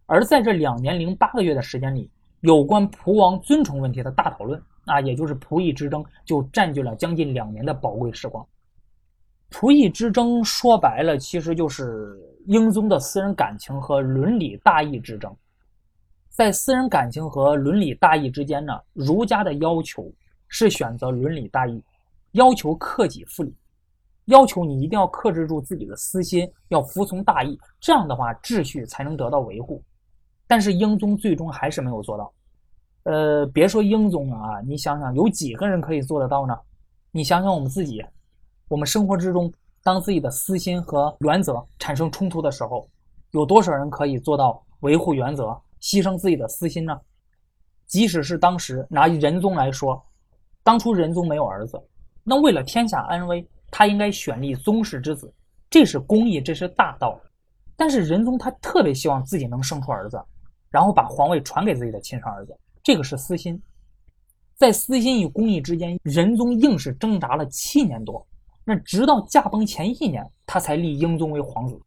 [0.06, 8.48] 而在这两年零八个月的时间里，有关仆王尊崇问题的大讨论啊，也就是仆役之争，就占据了将近两年的宝贵时光。
[9.52, 15.36] 仆役之争说白了，其实就是英宗的私人感情和伦理大义之争。
[16.30, 20.12] 在私人感情和伦理大义之间呢，儒家的要求。
[20.50, 21.84] 是选择伦理大义，
[22.32, 23.54] 要求克己复礼，
[24.28, 29.84] 要求你一定要克制住自己的私心，要服从大义，这样的话秩序才能得到维护。
[30.48, 32.34] 但是英宗最终还是没有做到。
[33.04, 36.58] 呃，别说英宗了啊，你想想，有几个人可以做得到呢？
[37.12, 38.02] 你想想我们自己，
[38.70, 39.52] 我们生活之中，
[39.82, 42.86] 当自己的私心和原则产生冲突的时候，
[43.32, 47.00] 有多少人可以做到维护原则，牺牲自己的私心呢？
[47.86, 50.04] 即使是当时拿仁宗来说。
[50.64, 51.82] 当初仁宗没有儿子，
[52.26, 55.34] 那为了天下安危，他应该选立宗室之子，
[55.70, 57.18] 这是公义，这是大道。
[57.78, 60.22] 但是仁宗他特别希望自己能生出儿子，
[60.70, 62.54] 然后把皇位传给自己的亲生儿子，
[62.84, 63.58] 这个是私心。
[64.56, 68.28] 在私心与公义之间，仁宗硬是挣扎了七年多，
[68.70, 71.80] 那直到驾崩前一年，他才立英宗为皇子。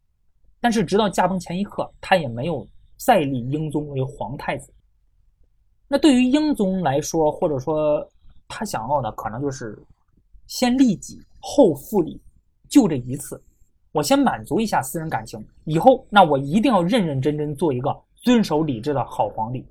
[0.59, 2.67] 但是直到驾崩前一刻，他也没有
[2.97, 4.73] 再立英宗为皇太子。
[5.87, 8.03] 那对于英宗来说，或者说，
[8.47, 9.77] 他想要的可能就是
[10.47, 12.19] 先利己后复礼，
[12.67, 13.39] 就这一次，
[13.91, 19.63] 我先满足一下私人感情，以后那我一定要认认真真做一个遵守礼制的好皇帝。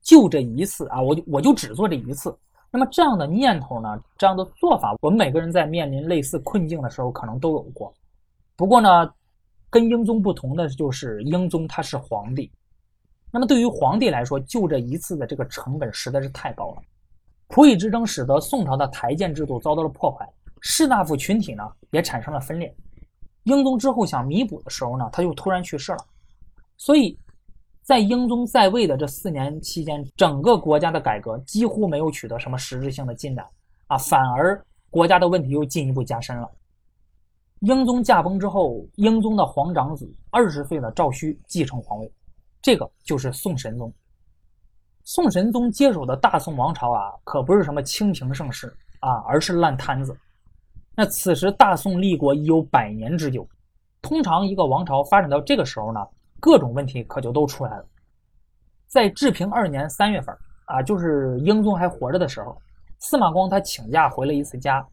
[0.00, 2.34] 就这一次啊，我就我就只做这一次。
[2.74, 7.94] 那么这样的念头呢，这样的做法，我们每个人在面临类似困境的时候可能都有过。
[8.56, 9.08] 不过呢，
[9.70, 12.50] 跟英宗不同的就是英宗他是皇帝，
[13.30, 16.82] 那么对于皇帝来说，就这一次的这个成本实在是太高了。
[17.48, 20.28] 仆役之争使得宋朝的台谏制度遭到了破坏，
[20.60, 22.74] 士大夫群体呢也产生了分裂。
[23.44, 26.04] 英宗之后想弥补的时候呢，他就突然去世了。
[26.76, 27.16] 所以，
[27.84, 33.46] 在英宗在位的这四年期间，整个国家的改革几乎没有取得什么实质性的进展
[33.88, 36.50] 啊，反而国家的问题又进一步加深了。
[37.60, 42.10] 英宗驾崩之后，英宗的皇长子二十岁的赵顼继承皇位，
[42.62, 43.92] 这个就是宋神宗。
[45.04, 50.16] 宋神宗接手的大宋王朝啊，可不是什么清平盛世啊，而是烂摊子。
[50.96, 53.46] 那此时大宋立国已有百年之久，
[54.00, 56.00] 通常一个王朝发展到这个时候呢，
[56.44, 57.86] 各种问题可就都出来了。
[58.86, 62.54] 在治平二年三月份啊，就是英宗还活着的时候，
[62.98, 64.86] 司马光他请假回了一次家。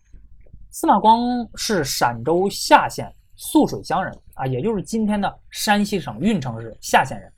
[0.69, 1.19] 司马光
[1.55, 7.29] 是陕州夏县涑水乡人啊，也就是今天的山西省运城市夏县人。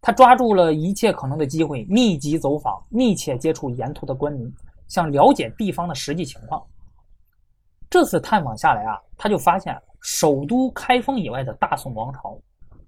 [0.00, 4.48] 他抓住了一切可能的机会，密集走访，密切接触沿途的官民，
[4.86, 6.64] 想了解地方的实际情况。
[7.90, 12.38] 这次探访下来啊，他就发现首都开封以外的大宋王朝，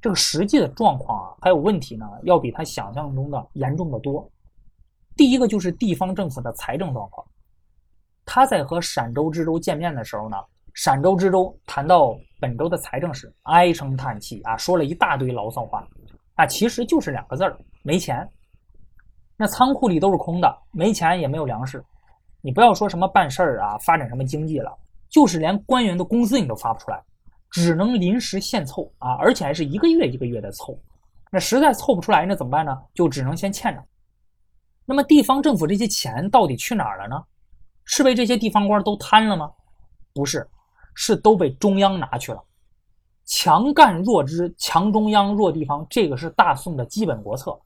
[0.00, 4.30] 这个实际的状况啊，还有问题呢，要比他想象中的严重的多。
[5.16, 7.26] 第一个就是地方政府的财政状况。
[8.24, 10.36] 他在和陕州知州见面的时候呢，
[10.74, 15.86] 陕州知州谈到本州的财政时，唉声叹气啊，说了一大堆牢骚话。
[16.34, 18.28] 啊，其实就是两个字儿，没钱。
[19.36, 21.84] 那仓库里都是空的，没钱也没有粮食。
[22.40, 24.72] 你不要说什么办事儿啊，发展什么经济了，
[25.08, 27.02] 就是连官员的工资你都发不出来，
[27.50, 30.78] 只能临时现凑啊，而且还是一个月一个月的凑。
[31.30, 32.76] 那实在凑不出来，那怎么办呢？
[32.94, 33.84] 就只能先欠着。
[34.84, 37.22] 那么地方政府这些钱到底去哪儿了呢？
[37.84, 39.50] 是被这些地方官都贪了吗？
[40.14, 40.48] 不是，
[40.94, 42.42] 是都被中央拿去了。
[43.24, 47.58] 强干弱支，强中央弱地方，这个是大宋的基本国策。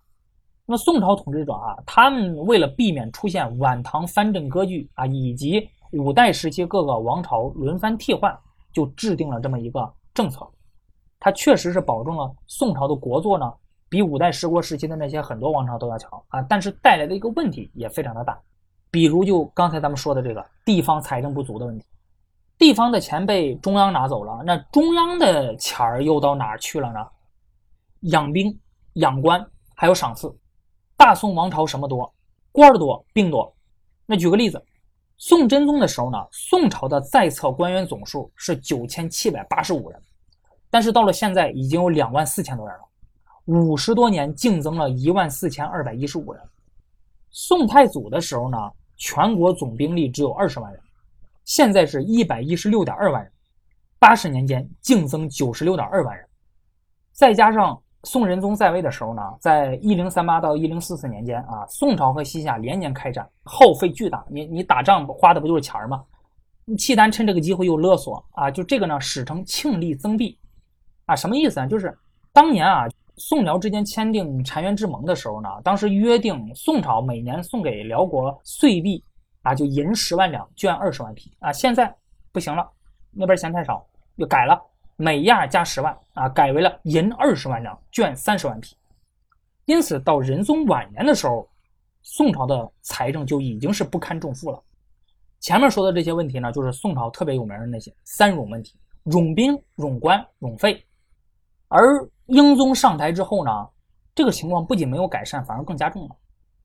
[0.67, 8.37] 那么宋朝统治者啊，他们为了避免出现晚唐藩镇割据啊，以及五代时期各个王朝轮番替换，
[8.73, 10.49] 就制定了这么一个政策。
[11.21, 13.53] 它确实是保证了宋朝的国祚呢，
[13.89, 16.43] 比五代十国时期的那些很多王朝都要强啊。
[16.43, 18.41] 但是带来的一个问题也非常的大，
[18.91, 21.85] 比如就刚才咱们说的这个地方财政不足的问题，
[22.59, 27.07] 地方的钱被中央拿走了，那中央的钱儿又到哪儿去了呢？
[28.11, 28.59] 养兵、
[28.95, 29.45] 养官，
[29.77, 30.35] 还有赏赐。
[30.97, 32.13] 大宋王朝什么多？
[32.51, 33.55] 官儿多，兵多。
[34.07, 34.61] 那举个例子，
[35.25, 40.03] 宋真宗的时候呢，宋朝的在册官员总数是九千七百八十五人，
[40.69, 42.83] 但是到了现在已经有两万四千多人了，
[43.45, 46.43] 五十多年净增了一万四千二百一十五人。
[47.31, 48.59] 宋太祖的时候呢，
[48.97, 50.83] 全国总兵力只有二十万人，
[51.45, 53.33] 现在是一百一十六点二万人，
[54.01, 56.27] 八十年间净增九十六点二万人，
[57.13, 57.81] 再加上。
[58.05, 64.25] 宋仁宗在位的时候呢，在一零三八到一零四四年间啊，宋朝和西夏连年开战，耗费巨大。
[64.29, 66.03] 你你打仗花的不就是钱吗？
[66.77, 70.37] 契丹趁这个机会又勒索啊，就这个呢，史称庆历增币
[71.07, 71.69] 啊，什么意思呢？
[71.69, 71.97] 就是
[72.33, 72.87] 当年啊，
[73.17, 79.05] 宋辽之间签订澶渊之盟的时候呢，当时约定宋朝每年送给辽国岁币
[79.43, 81.53] 啊，就银十万两，绢二十万匹啊。
[81.53, 81.95] 现在
[82.33, 82.69] 不行了，
[83.13, 83.85] 那边钱太少，
[84.17, 84.61] 又改了。
[85.03, 88.77] 每样加十万啊，改为了银二十万两，绢三十万匹。
[89.65, 91.49] 因此，到仁宗晚年的时候，
[92.03, 94.63] 宋朝的财政就已经是不堪重负了。
[95.41, 100.81] 前面说的这些问题呢，就是宋朝特别有名的那些三冗问题：冗兵、冗官、冗费。
[101.67, 103.51] 而英宗上台之后呢，
[104.15, 106.15] 这个情况不仅没有改善，反而更加重了。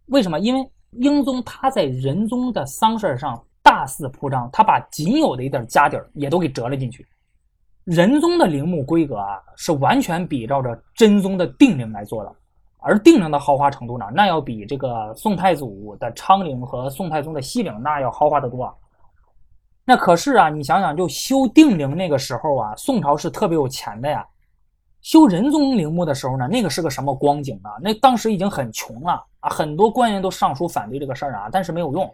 [0.09, 0.39] 为什么？
[0.39, 7.03] 因为英宗他在仁宗的丧事上大肆铺张，他把仅有的一点家底儿也都给折了进去。
[7.87, 12.35] 仁宗的陵墓规格啊，是完全比照着真宗的定陵来做的，
[12.79, 18.65] 而定陵的豪华程度呢，那要比这个宋太祖的昌陵和宋太宗的西陵那要豪华得多。
[18.65, 18.73] 啊
[19.85, 24.27] 那可是啊，你想想，就修定陵那个时候啊，宋朝是特别有钱的呀。
[25.01, 27.71] 修仁宗陵墓的时候呢，那个是个什么光景啊？
[27.81, 32.13] 那当时已经很穷了啊，很多官员都上书反对这个事儿啊，但是没有用。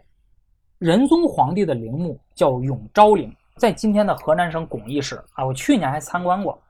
[0.78, 3.34] 仁宗皇帝的陵墓叫永昭陵。
[3.56, 6.60] 在今天的河南省巩义市啊，我去年还参观过，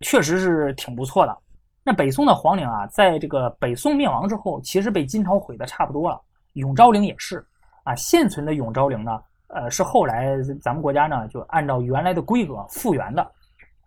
[0.00, 1.34] 确实是挺不错的。
[1.82, 6.20] 那北宋的皇陵啊，在这个北宋灭亡之后，其实被金朝毁的差不多了。
[6.52, 7.44] 永昭陵也是
[7.84, 13.26] 啊，现存的永昭陵呢，呃，是后来咱们国家呢就按照原来的规格复原的。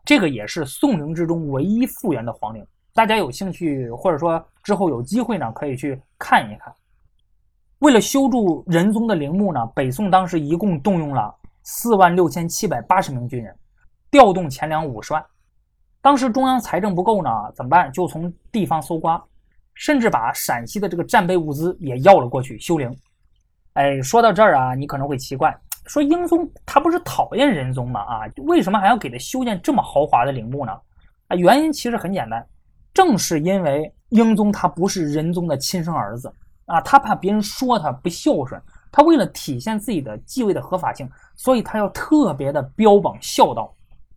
[0.03, 2.65] 这个也是宋陵之中唯一复原的皇陵。
[2.91, 6.73] 大家有兴趣或者说之后有机会呢，可以去看一看。
[7.79, 11.35] 为了修筑仁宗的陵墓呢，北宋当时一共动用了。
[11.69, 13.53] 四万六千七百八十名军人，
[14.09, 15.21] 调动钱粮五十万。
[16.01, 17.91] 当时中央财政不够呢，怎么办？
[17.91, 19.21] 就从地方搜刮，
[19.73, 22.89] 甚至把陕西的这个战备物资也要了过去修陵。
[23.73, 25.53] 哎，说到这儿啊，你可能会奇怪，
[25.87, 27.99] 说英宗他不是讨厌仁宗吗？
[27.99, 30.71] 啊，为什么还要给他修建这么豪华的陵墓呢？
[31.27, 32.47] 啊，原因其实很简单，
[32.93, 36.33] 正是因为英宗他不是仁宗的亲生儿子
[36.67, 38.59] 啊，他怕别人说他不孝顺。
[38.97, 43.71] 他为了体现自己的继位的合法性，所以他要特别的标榜孝道，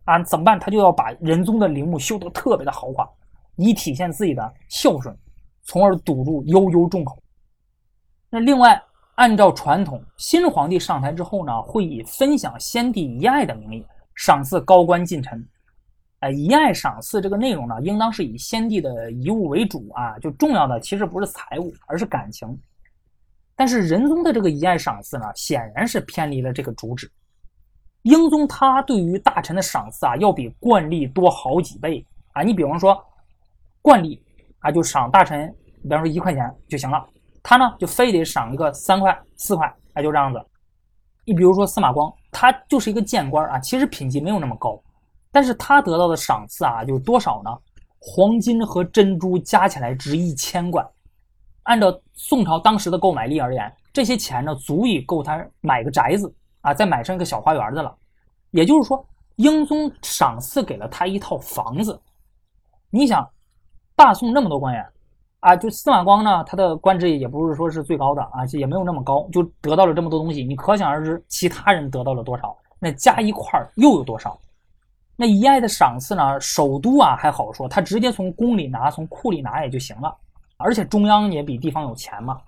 [0.05, 0.59] 啊，怎么办？
[0.59, 3.07] 他就要把仁宗的陵墓修得特别的豪华，
[3.57, 5.15] 以体现自己的孝顺，
[5.61, 7.21] 从而堵住悠悠众口。
[8.27, 8.81] 那另外，
[9.13, 15.47] 按照传统，新皇帝上台之后呢，会以分享先帝遗爱的名义赏赐高官近臣。
[16.21, 22.59] 哎，遗爱赏赐这个内容呢，应当是以先帝的遗物为主啊，就重要的其实不是财物，而是感情。
[23.61, 27.07] 但是仁宗的这个一案赏赐呢，显然是偏离了这个主旨。
[28.01, 32.41] 英宗他对于大臣的赏赐啊，要比惯例多好几倍啊！
[32.41, 32.99] 你比方说，
[33.79, 34.19] 惯例
[34.61, 35.47] 啊，就赏大臣，
[35.83, 37.07] 比方说一块钱就行了，
[37.43, 40.43] 他呢就非得赏一个三块、四块，哎，就这样子。
[41.23, 44.81] 你比如说司马光，他就是一个谏官啊，其实品级没有那么高，
[45.31, 47.51] 但是他得到的赏赐啊，有多少呢？
[47.99, 50.83] 黄金和珍珠加起来值一千贯。
[51.71, 56.29] 按照宋朝当时的购买力而言，这些钱呢，足以够他买个宅子
[56.59, 57.95] 啊，再买上一个小花园的了。
[58.49, 59.05] 也就是说，
[59.37, 61.97] 英宗赏赐给了他一套房子。
[62.89, 63.25] 你想，
[63.95, 64.85] 大宋那么多官员
[65.39, 70.43] 啊，就司马光呢，他的官职也不是说是最高的啊，也没有那么高，就得到了这么多东西。
[70.43, 72.53] 你可想而知，其他人得到了多少？
[72.79, 74.37] 那加一块又有多少？
[75.15, 76.37] 那遗爱的赏赐呢？
[76.41, 80.13] 首都啊还好说，他直接从宫里拿，从库里拿也就行了。
[80.63, 82.39] 而且中央也比地方有钱嘛，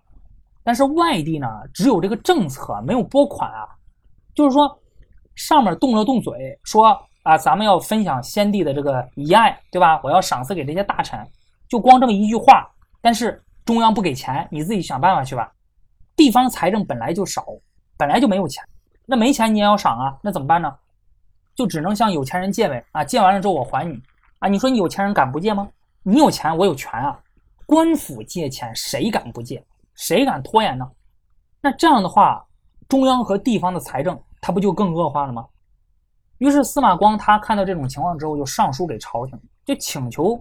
[0.64, 3.68] 但是外地呢，只有这个政策没有拨款啊，
[4.34, 4.80] 就是说
[5.36, 9.99] 上面动了动嘴，说啊，咱们要分享先帝的这个遗爱，对吧？
[10.03, 11.20] 我要赏赐给这些大臣，
[11.68, 12.70] 就光这么一句话，
[13.01, 15.51] 但是中央不给钱，你自己想办法去吧。
[16.16, 17.45] 地方财政本来就少，
[17.97, 18.64] 本来就没有钱，
[19.05, 20.74] 那没钱你也要赏啊，那怎么办呢？
[21.55, 23.99] 就只能向有钱人借呗啊，借完了之后我还你
[24.39, 24.47] 啊。
[24.47, 25.70] 你说你有钱人敢不借吗？
[26.03, 27.20] 你有钱，我有权啊。
[27.74, 29.65] 官府借钱，谁敢不借？
[29.95, 30.88] 谁敢拖延呢？
[31.59, 32.45] 那这样的话，
[32.88, 35.43] 中央和地方的财政，它不就更恶化了吗？
[36.38, 40.39] 于是司马光他看到这种情况之后，就上书给朝廷，就请求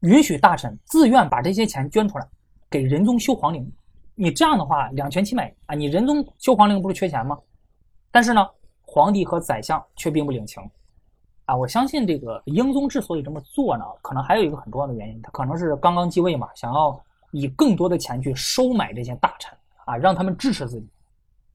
[0.00, 2.26] 允许大臣自愿把这些钱捐出来，
[2.68, 3.72] 给仁宗修皇陵。
[4.16, 5.76] 你这样的话，两全其美啊！
[5.76, 7.38] 你仁宗修皇陵不是缺钱吗？
[8.10, 8.44] 但是呢，
[8.80, 10.60] 皇帝和宰相却并不领情。
[11.52, 16.98] 啊，我相信这个英宗之所以这么做呢，可能还有一个很重要的原因，他可能是刚刚继位嘛，想要
[17.30, 20.88] 以更多的钱去收买这些大臣啊，让他们支持自己。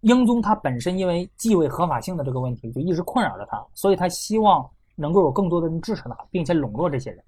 [0.01, 4.63] 英宗他本身因为继位合法性的这个问题，就一直困扰着他，所以他希望
[4.95, 7.23] 能够有更多的人支持他，并且笼络这些人。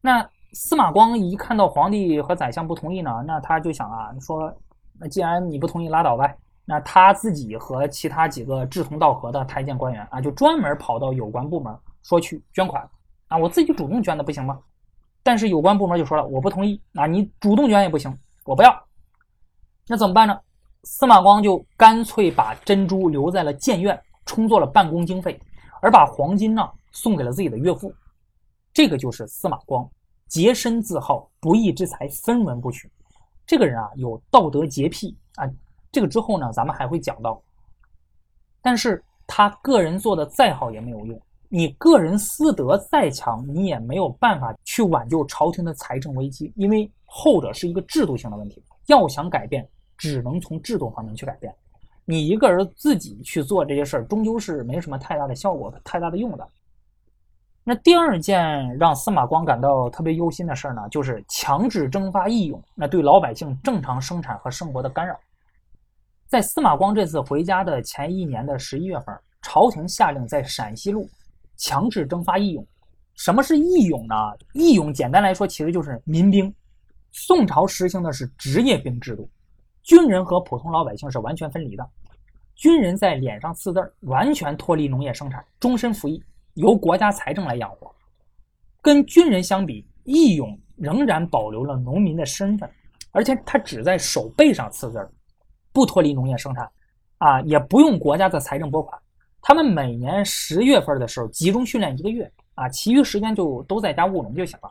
[0.00, 4.54] 那司马光一看到皇帝和宰相不同意呢，那他就想啊，说
[4.96, 6.38] 那既然你不同意，拉倒呗。
[6.68, 11.72] 那他自己和其他几个志同道合的太监官员啊，就专门跑到有关部门
[12.06, 12.88] 说去捐款
[13.26, 14.58] 啊，我自己主动捐的不行吗？
[15.24, 18.86] 但是有关部门就说了，我不同意啊，你主动捐也不行，我不要。
[19.88, 20.40] 那怎么办呢？
[20.84, 25.40] 司马光就干脆把珍珠留在了建院，充作了办公经费，
[25.82, 27.92] 而把黄金呢送给了自己的岳父。
[28.72, 29.88] 这个就是司马光，
[30.28, 32.88] 洁身自好，不义之财分文不取。
[33.44, 35.44] 这个人啊，有道德洁癖啊。
[35.90, 37.42] 这个之后呢，咱们还会讲到。
[38.62, 48.62] 但是他个人做的再好也没有用，你个人私德再强，你也没有办法去挽救朝廷的财政危机，因为后者是一个制度性的问题。
[48.86, 51.54] 要想改变，只能从制度方面去改变。
[52.04, 56.48] 你一个人自己去做这些事儿，终究是没什么太大的效果、太大的用的。
[57.64, 65.18] 那第二件让司马光感到特别忧心的事儿呢，就是强制征发义勇，那对老百姓正常生产和生活的干扰。
[66.28, 71.08] 在司马光这次回家的前一年的十一月份，朝廷下令在陕西路
[71.56, 72.66] 强制征发义勇。
[73.14, 74.14] 什么是义勇呢？
[74.52, 76.52] 义勇简单来说，其实就是民兵。
[77.12, 79.28] 宋朝实行的是职业兵制度，
[79.82, 81.88] 军人和普通老百姓是完全分离的。
[82.54, 86.22] 军人在脸上刺字，完全脱离农业生产，终身服役，
[86.54, 87.90] 由国家财政来养活。
[88.82, 92.70] 跟军人相比，义勇仍然保留了农民的身份，
[93.12, 95.10] 而且他只在手背上刺字。
[95.72, 96.70] 不脱离农业生产，
[97.18, 98.98] 啊，也不用国家的财政拨款，
[99.48, 104.68] 他们每年十月份的时候集中训练一个月，啊，其余时间就都在家务农就行了。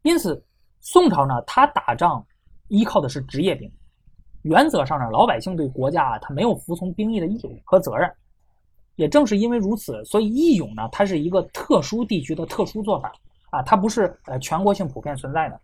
[0.00, 0.42] 因此，
[0.80, 2.24] 宋朝呢，他打仗
[2.68, 3.70] 依靠的是职业兵，
[4.44, 8.10] 原则上呢，老百姓对国家啊他没有服从兵役的义务和责任。
[8.96, 13.12] 也正是因为如此，所以义勇呢，它是一个特殊地区的特殊做法，
[13.50, 15.60] 啊，它不是呃全国性普遍存在的。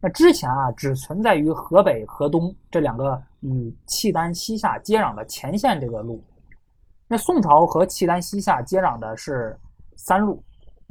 [0.00, 6.22] 那之前啊，只存在于河北、河东这两个与契丹、西夏接壤的前线这个路。
[7.12, 9.58] 那宋朝和契丹、西夏接壤的是
[9.96, 10.40] 三路，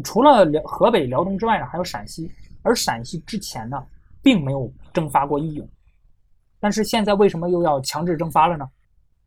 [0.03, 2.29] 除了辽河北、辽东之外呢，还有陕西。
[2.61, 3.81] 而陕西之前呢，
[4.21, 5.65] 并没有征发过义勇。
[6.59, 8.67] 但是现在为什么又要强制征发了呢？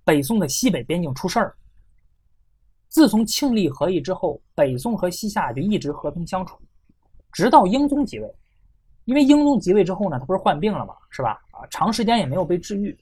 [0.04, 1.56] 北宋的西北边境出事儿。
[2.90, 6.58] 自从庆历和议之后，北宋和西夏就一直和平相处，
[7.32, 8.30] 直到英宗即位。
[9.06, 11.40] 因为英宗即位之后呢，他不是患病了嘛，是吧？
[11.52, 12.94] 啊，长时间也没有被治愈，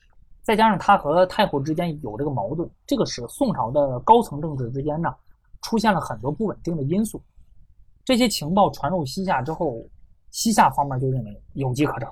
[0.43, 5.15] 再加上他和太后之间有这个矛盾，这个使宋朝的高层政治之间呢，
[5.63, 7.23] 出现了很多不稳定的因素。
[8.05, 9.85] 这些情报传入西夏之后，
[10.31, 12.11] 西夏方面就认为有机可乘，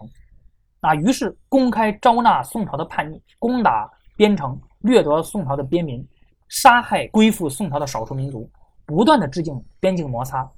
[0.80, 6.06] 啊，于是公开招纳宋朝的叛逆，攻打边城，掠夺宋朝的边民，
[6.48, 8.48] 杀害归附宋朝的少数民族，
[8.84, 10.48] 不断的致敬边境摩擦。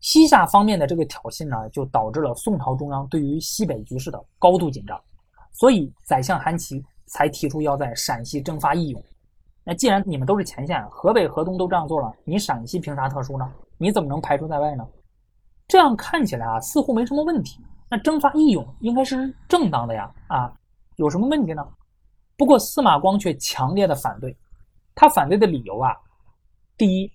[0.00, 5.00] 西夏方面的这个挑衅呢，就导致了宋朝中央对于西北局势的高度紧张，
[5.54, 9.02] 所以宰相韩琦才提出要在陕西征发义勇。
[9.64, 13.50] 那既然你们都是前线，河北、河东都这样做了，你陕西凭啥特殊呢？
[13.78, 14.86] 你怎么能排除在外呢？
[15.66, 17.64] 这样看起来啊，似乎没什么问题。
[17.88, 20.52] 那征发义勇应该是正当的呀，啊，
[20.96, 21.66] 有什么问题呢？
[22.36, 24.36] 不过司马光却强烈的反对，
[24.94, 25.96] 他反对的理由啊，
[26.76, 27.10] 第一，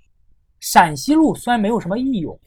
[0.59, 2.39] 陕西路虽然没有什么义勇。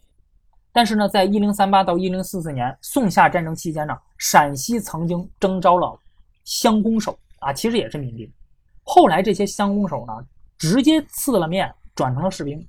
[0.73, 5.99] 但是呢，在一零三八到一零四四年宋夏战争期间呢，陕西曾经征召了
[6.45, 8.31] 乡公手啊，其实也是民兵。
[8.83, 10.13] 后来这些乡公手呢，
[10.57, 12.67] 直接刺了面，转成了士兵。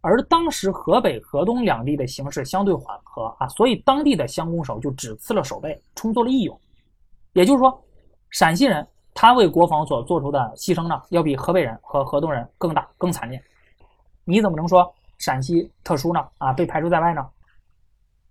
[0.00, 6.60] 而当时河北、河东两地的形势相对缓和啊，所以当地的乡公手就只刺了守备，充作了义勇。
[7.32, 7.82] 也就是说，
[8.30, 13.42] 陕西人他为国防所做出的牺牲呢，要比河北人和河东人更大、更惨烈。
[14.24, 14.92] 你怎么能说？
[15.18, 16.20] 陕西特殊呢？
[16.38, 17.26] 啊，被排除在外呢。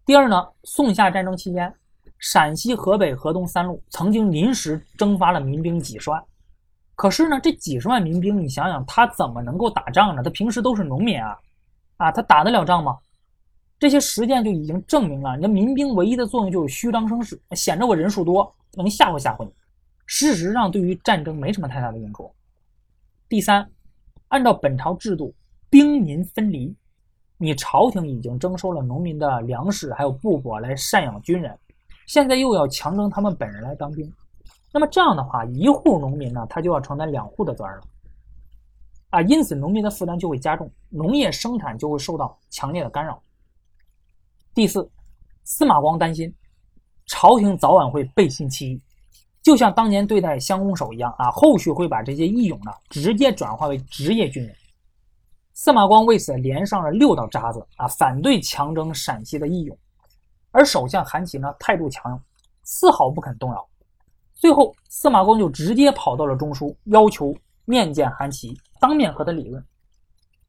[0.06, 1.74] 第二呢，宋夏战争期间，
[2.20, 6.22] 陕西、河北、河东三路曾经临时征发了民兵几十万，
[6.96, 10.22] 可是呢，这几十万民兵，你想想，他怎么能够打仗呢？
[10.24, 11.38] 他平时都是农民啊，
[11.98, 12.98] 啊，他打得了仗吗？
[13.80, 19.52] 这些实践就已经证明了，你的民兵唯一的作用就是虚张声势，显着我人数多，能吓唬吓唬你。
[20.06, 22.32] 事实上，对于战争没什么太大的用处。
[23.30, 23.68] 第三，
[24.28, 25.34] 按照本朝制度，
[25.72, 26.76] 兵民分离，
[27.38, 31.58] 你朝廷已经征收了农民的粮食还有布帛来赡养军人，
[32.08, 34.12] 现在又要强征他们本人来当兵，
[34.74, 37.84] 那么这样的话，一户农民呢，他就要承担两户的责任了，
[39.12, 43.24] 啊，因此农民的负担就会加重，农业生产就会受到强烈的干扰。
[44.54, 44.86] 第四，
[45.46, 46.36] 司马光担心
[47.06, 48.82] 朝廷早晚会背信弃义，
[49.42, 54.54] 就像当年对待乡公守一样啊，后续会把这些义勇呢直接转化为职业军人。
[55.64, 59.78] 司马光为此连上了六道渣子啊，反对强征陕西的义勇，
[60.50, 62.20] 而首相韩琦呢态度强硬，
[62.64, 63.70] 丝毫不肯动摇。
[64.34, 67.32] 最后，司马光就直接跑到了中书，要求
[67.66, 69.64] 面见韩琦，当面和他理论。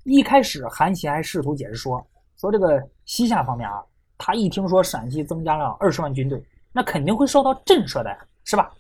[0.05, 2.03] 一开始，韩琦还试图解释说，
[2.39, 3.85] 说这个西夏方面啊。
[4.17, 6.43] 他一听说陕西增加了二十万军队，
[6.73, 8.73] 那肯定会受到震慑的呀，是吧？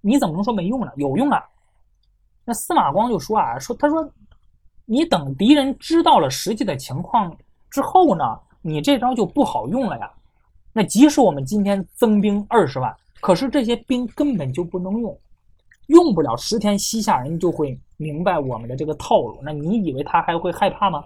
[0.00, 0.90] 你怎么能说没用呢？
[0.96, 1.40] 有用啊！
[2.44, 4.02] 那司马光就说啊，说他说，
[4.86, 7.34] 你等敌人知道了实际的情况
[7.70, 8.24] 之后呢，
[8.60, 10.10] 你这招就不好用了呀。
[10.72, 15.18] 那即使我们今天增兵二十万，可是这些兵根本就不能用，
[15.86, 19.38] 用不了十天，西夏人就会明白我们的这个套路。
[19.42, 21.04] 那你以为他还会害怕吗？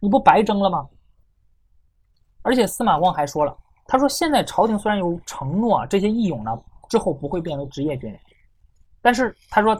[0.00, 0.88] 你不白争了吗？
[2.42, 3.54] 而且司马光还说了，
[3.86, 6.58] 他说现在朝廷虽然有承诺，这些义勇呢
[6.88, 8.18] 之后不会变为职业军人，
[9.02, 9.78] 但是他说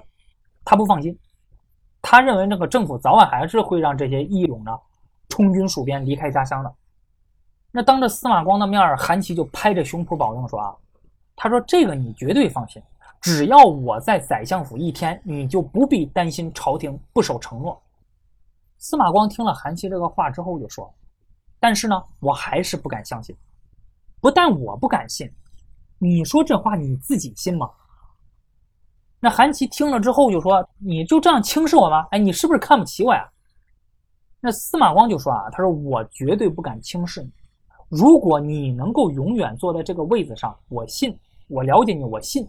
[0.64, 1.18] 他不放心，
[2.02, 4.76] 他认为那个政府早晚还是会让这些义勇呢
[5.28, 6.74] 充军戍边，离开家乡的。
[7.70, 10.74] 那当着司马光的面，韩琦就拍着胸脯保证说啊，
[11.36, 12.82] 他说这个你绝对放心，
[13.20, 17.80] 只要我在宰相府一天，你就不必担心朝廷不守承诺。
[18.78, 20.92] 司马光听了韩琦这个话之后就说。
[21.62, 23.36] 但是呢，我还是不敢相信。
[24.18, 25.30] 不但我不敢信，
[25.98, 27.70] 你说这话你自己信吗？
[29.20, 32.06] 那韩琦听了之后就说：“你就这样轻视我吗？
[32.10, 33.28] 哎，你是不是看不起我呀？”
[34.40, 37.30] 那司马光就说：“啊，他说我绝对不敢轻视你。
[37.88, 41.14] 如果你能够永远坐在这个位子上，我信，
[41.48, 42.46] 我了解你，我信。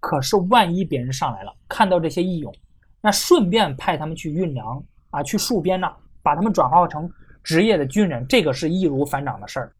[0.00, 2.52] 可是万一别人上来了，看到这些义勇，
[3.00, 5.88] 那顺便派他们去运粮啊，去戍边呢，
[6.22, 7.10] 把他们转化成……”
[7.42, 9.72] 职业的军人，这个是易如反掌的事儿。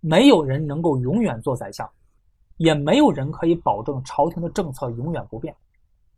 [0.00, 1.88] 没有人能够永远做宰相，
[2.56, 5.54] 也没有人可以保证朝廷的政策永远不变。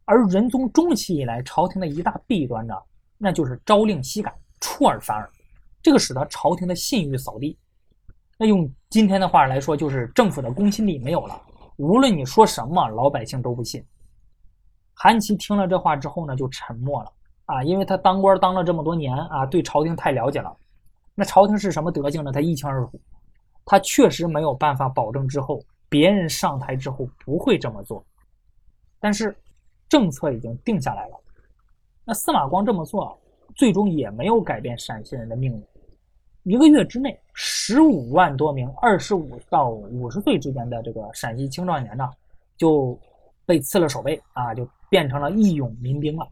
[0.04, 2.74] 而仁宗中期以来，朝廷的一大弊端呢，
[3.18, 5.28] 那就是朝令夕改，出尔反尔，
[5.82, 7.58] 这个使得朝廷的信誉扫地。
[8.38, 11.40] 那用今天的话来说，就是政府的公信力没有了。
[11.76, 13.84] 无论你说什么，老百姓都不信。
[14.94, 17.12] 韩琦听了这话之后呢，就沉默了。
[17.46, 20.56] 啊，因为他当官当了这么多年啊，对朝廷太了解了。
[21.14, 22.32] 那朝廷是什么德行呢？
[22.32, 23.00] 他一清二楚。
[23.64, 28.04] 他确实没有办法保证之后别人上台之后不会这么做。
[29.00, 29.36] 但是
[29.88, 31.20] 政策已经定下来了。
[32.04, 33.18] 那司马光这么做，
[33.54, 35.64] 最终也没有改变陕西人的命运。
[36.44, 42.08] 一个月之内，十五万多名二十五到五十岁之间的这个陕西青壮年呢，
[42.56, 42.98] 就
[43.44, 46.26] 被赐了守备啊，就变成了义勇民兵了。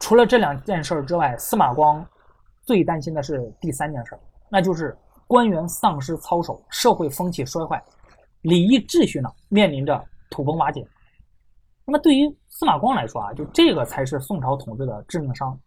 [0.00, 2.04] 除了这两件事之外，司马光
[2.62, 4.18] 最担心的是第三件事，
[4.50, 4.96] 那就是
[5.26, 7.82] 官员丧失操守，社会风气衰坏，
[8.44, 10.86] 礼仪秩序呢面临着土崩瓦解。
[11.86, 15.58] 那么对于司马光来说啊，就这个才是宋朝统治的致命伤。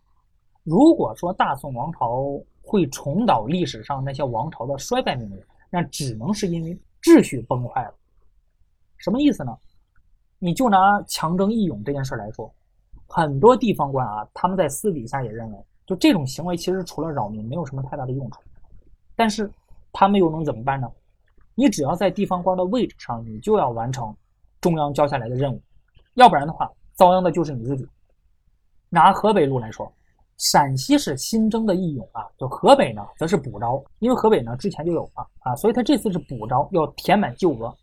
[0.64, 7.94] 如果说大宋王朝会重蹈历史上那些王朝的衰败命运，那只能是因为秩序崩坏了。
[8.98, 9.58] 什么意思呢？
[10.38, 12.54] 你就拿强征义勇这件事来说。
[13.08, 15.58] 很多地方官啊，他们在私底下也认为，
[15.88, 18.40] 就这种行为其实除了扰民，没有什么太大的用处。
[19.16, 19.50] 但是
[19.92, 20.88] 他们又能怎么办呢？
[21.60, 24.16] 你只要在地方官的位置上，你就要完成
[24.62, 25.60] 中央交下来的任务，
[26.14, 27.84] 要不然的话，遭殃的就是你自己。
[28.90, 29.92] 拿河北路来说，
[30.38, 37.76] 陕西是新征的义勇啊，就河北呢则是补招，因为河北呢之前就有啊啊，所以他这次是补招，要填满旧额。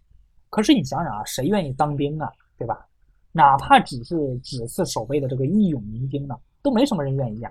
[0.51, 2.87] 可是你想想啊，谁愿意当兵啊，对吧？
[3.33, 7.51] 哪怕只是只次守备的这个义勇民兵呢，都没什么人愿意啊。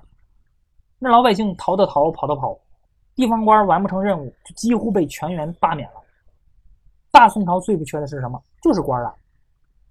[1.00, 2.58] 那老百姓逃的逃，跑的跑，
[3.14, 6.03] 地方官完不成任务，就几乎被全员罢免了。
[7.14, 8.42] 大宋朝最不缺的是什么？
[8.64, 9.14] 就是官啊。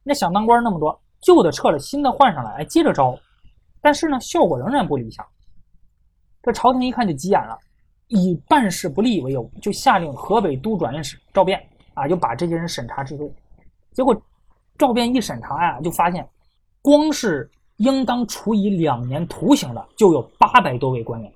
[0.02, 3.16] 那想当官那么多，旧的撤了，新的换上来，哎，接着招。
[3.80, 5.24] 但是呢，效果仍然不理想。
[6.42, 7.56] 这朝廷一看就急眼了，
[8.08, 11.64] 以办事不力为由，就下令河北都转运使赵变
[11.94, 13.32] 啊，就把这些人审查制度。
[13.92, 14.20] 结果
[14.76, 16.28] 赵辩一审查呀，就发现
[16.82, 21.32] 光是应当处以两年徒刑的就有八百多位官员，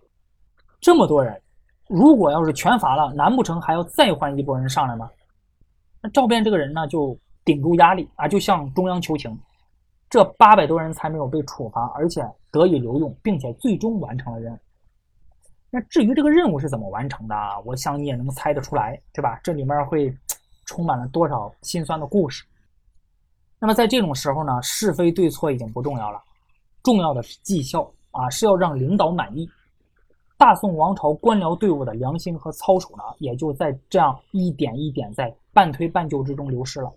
[0.81, 1.41] 这么多人，
[1.87, 5.09] 如果要是全罚了，难不成还要再换一拨人上来吗？
[6.07, 9.37] 那赵辩这个人呢，就顶住压力啊，就向中央求情，
[10.09, 14.59] 这八百多人才没有被处罚，而且得以留用，并且最终完成了任务。
[15.69, 17.35] 那至于这个任务是怎么完成的，
[17.65, 19.41] 我想你也能猜得出来，对吧？
[19.43, 20.17] 这里面会
[20.65, 22.45] 充满了多少心酸的故事。
[23.59, 26.23] 那么在这种时候呢，是非对错已经不重要了，
[26.85, 27.83] 重要的是绩效
[28.13, 29.51] 啊，是要让领导满意。
[30.39, 36.93] 大宋王朝官僚队伍的良心和操守呢，也就在这样一点一点在半推半就之中流失了。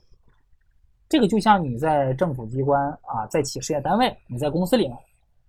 [1.07, 4.97] 这个就像你在政府机关啊，在企事业单位，你在公司里面，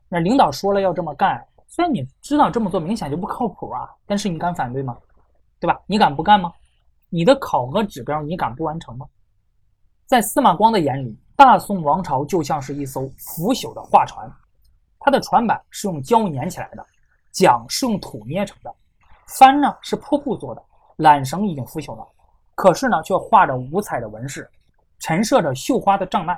[0.09, 1.45] 那领导说了要这么干。
[1.66, 4.97] 虽然你知道这么做明显就不靠谱啊，但是你敢反对吗？
[5.59, 5.80] 对吧？
[5.86, 6.53] 你敢不干吗？
[7.09, 9.05] 你的考核指标你敢不完成吗？
[10.07, 14.30] 在司马光的眼里，大宋王朝就像是一艘腐朽的画船，
[15.01, 16.86] 它的船板是用胶粘起来的，
[17.33, 18.74] 桨是用土捏成的，
[19.39, 20.62] 帆呢是破布做的，
[20.99, 22.07] 缆绳已经腐朽了，
[22.55, 24.49] 可是呢却画着五彩的纹饰，
[24.99, 26.37] 陈设着绣花的帐幔，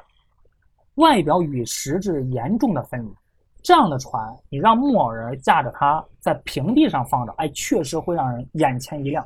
[0.97, 3.15] 外表与实质严重的分离。
[3.63, 9.25] 这样的船，你让木偶人驾着它在平地上放着，哎，确实会让人眼前一亮，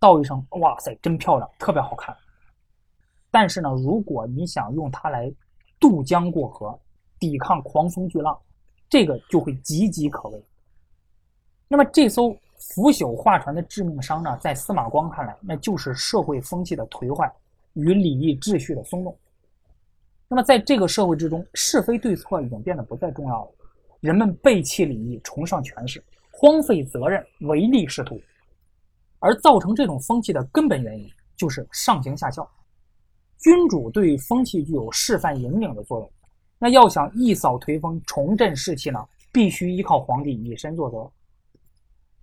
[0.00, 2.14] 道一声“哇塞，真漂亮，特别好看”。
[3.30, 5.32] 但是呢，如果你想用它来
[5.78, 6.76] 渡江过河，
[7.20, 8.36] 抵抗狂风巨浪，
[8.88, 10.44] 这个就会岌岌可危。
[11.72, 17.32] 那么，这艘腐朽画船的致命伤呢，在司马光看来，那就是社会风气的颓坏
[17.74, 19.16] 与礼义秩序的松动。
[20.26, 23.52] 那么，在这个社会之中，是非对错已经变得不再重要了。
[24.00, 26.02] 人们背弃礼义，崇尚权势，
[26.32, 28.20] 荒废责任，唯利是图，
[29.20, 32.50] 而造成这种风气的根本原因就是上行下效。
[33.38, 36.10] 君主对风气具有示范引领的作用，
[36.58, 41.08] 那要想一扫颓风，重振士气呢，必须依靠皇帝以身作则。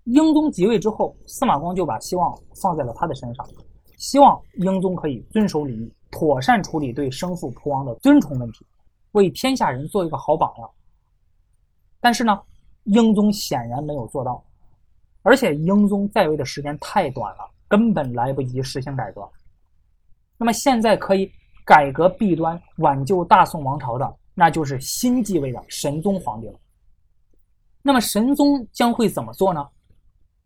[0.08, 3.46] 英宗即位之后，司马光就把希望放在了他的身上，
[3.98, 8.66] 希望英宗可以遵守礼义，妥善处理对生父仆王的尊崇问题，
[9.12, 10.70] 为天下人做一个好榜样。
[12.00, 12.42] 但是呢，
[12.86, 14.42] 英宗显然没有做到，
[15.24, 19.30] 而且英宗在位的时间太短了，根本来不及实行改革。
[20.38, 21.30] 那么现在可以
[21.66, 26.58] 改革弊端、挽救大宋王朝的，那就是新继位的神宗皇帝了。
[27.82, 29.68] 那么神宗将会怎么做呢？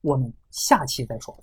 [0.01, 1.37] 我们下期再说。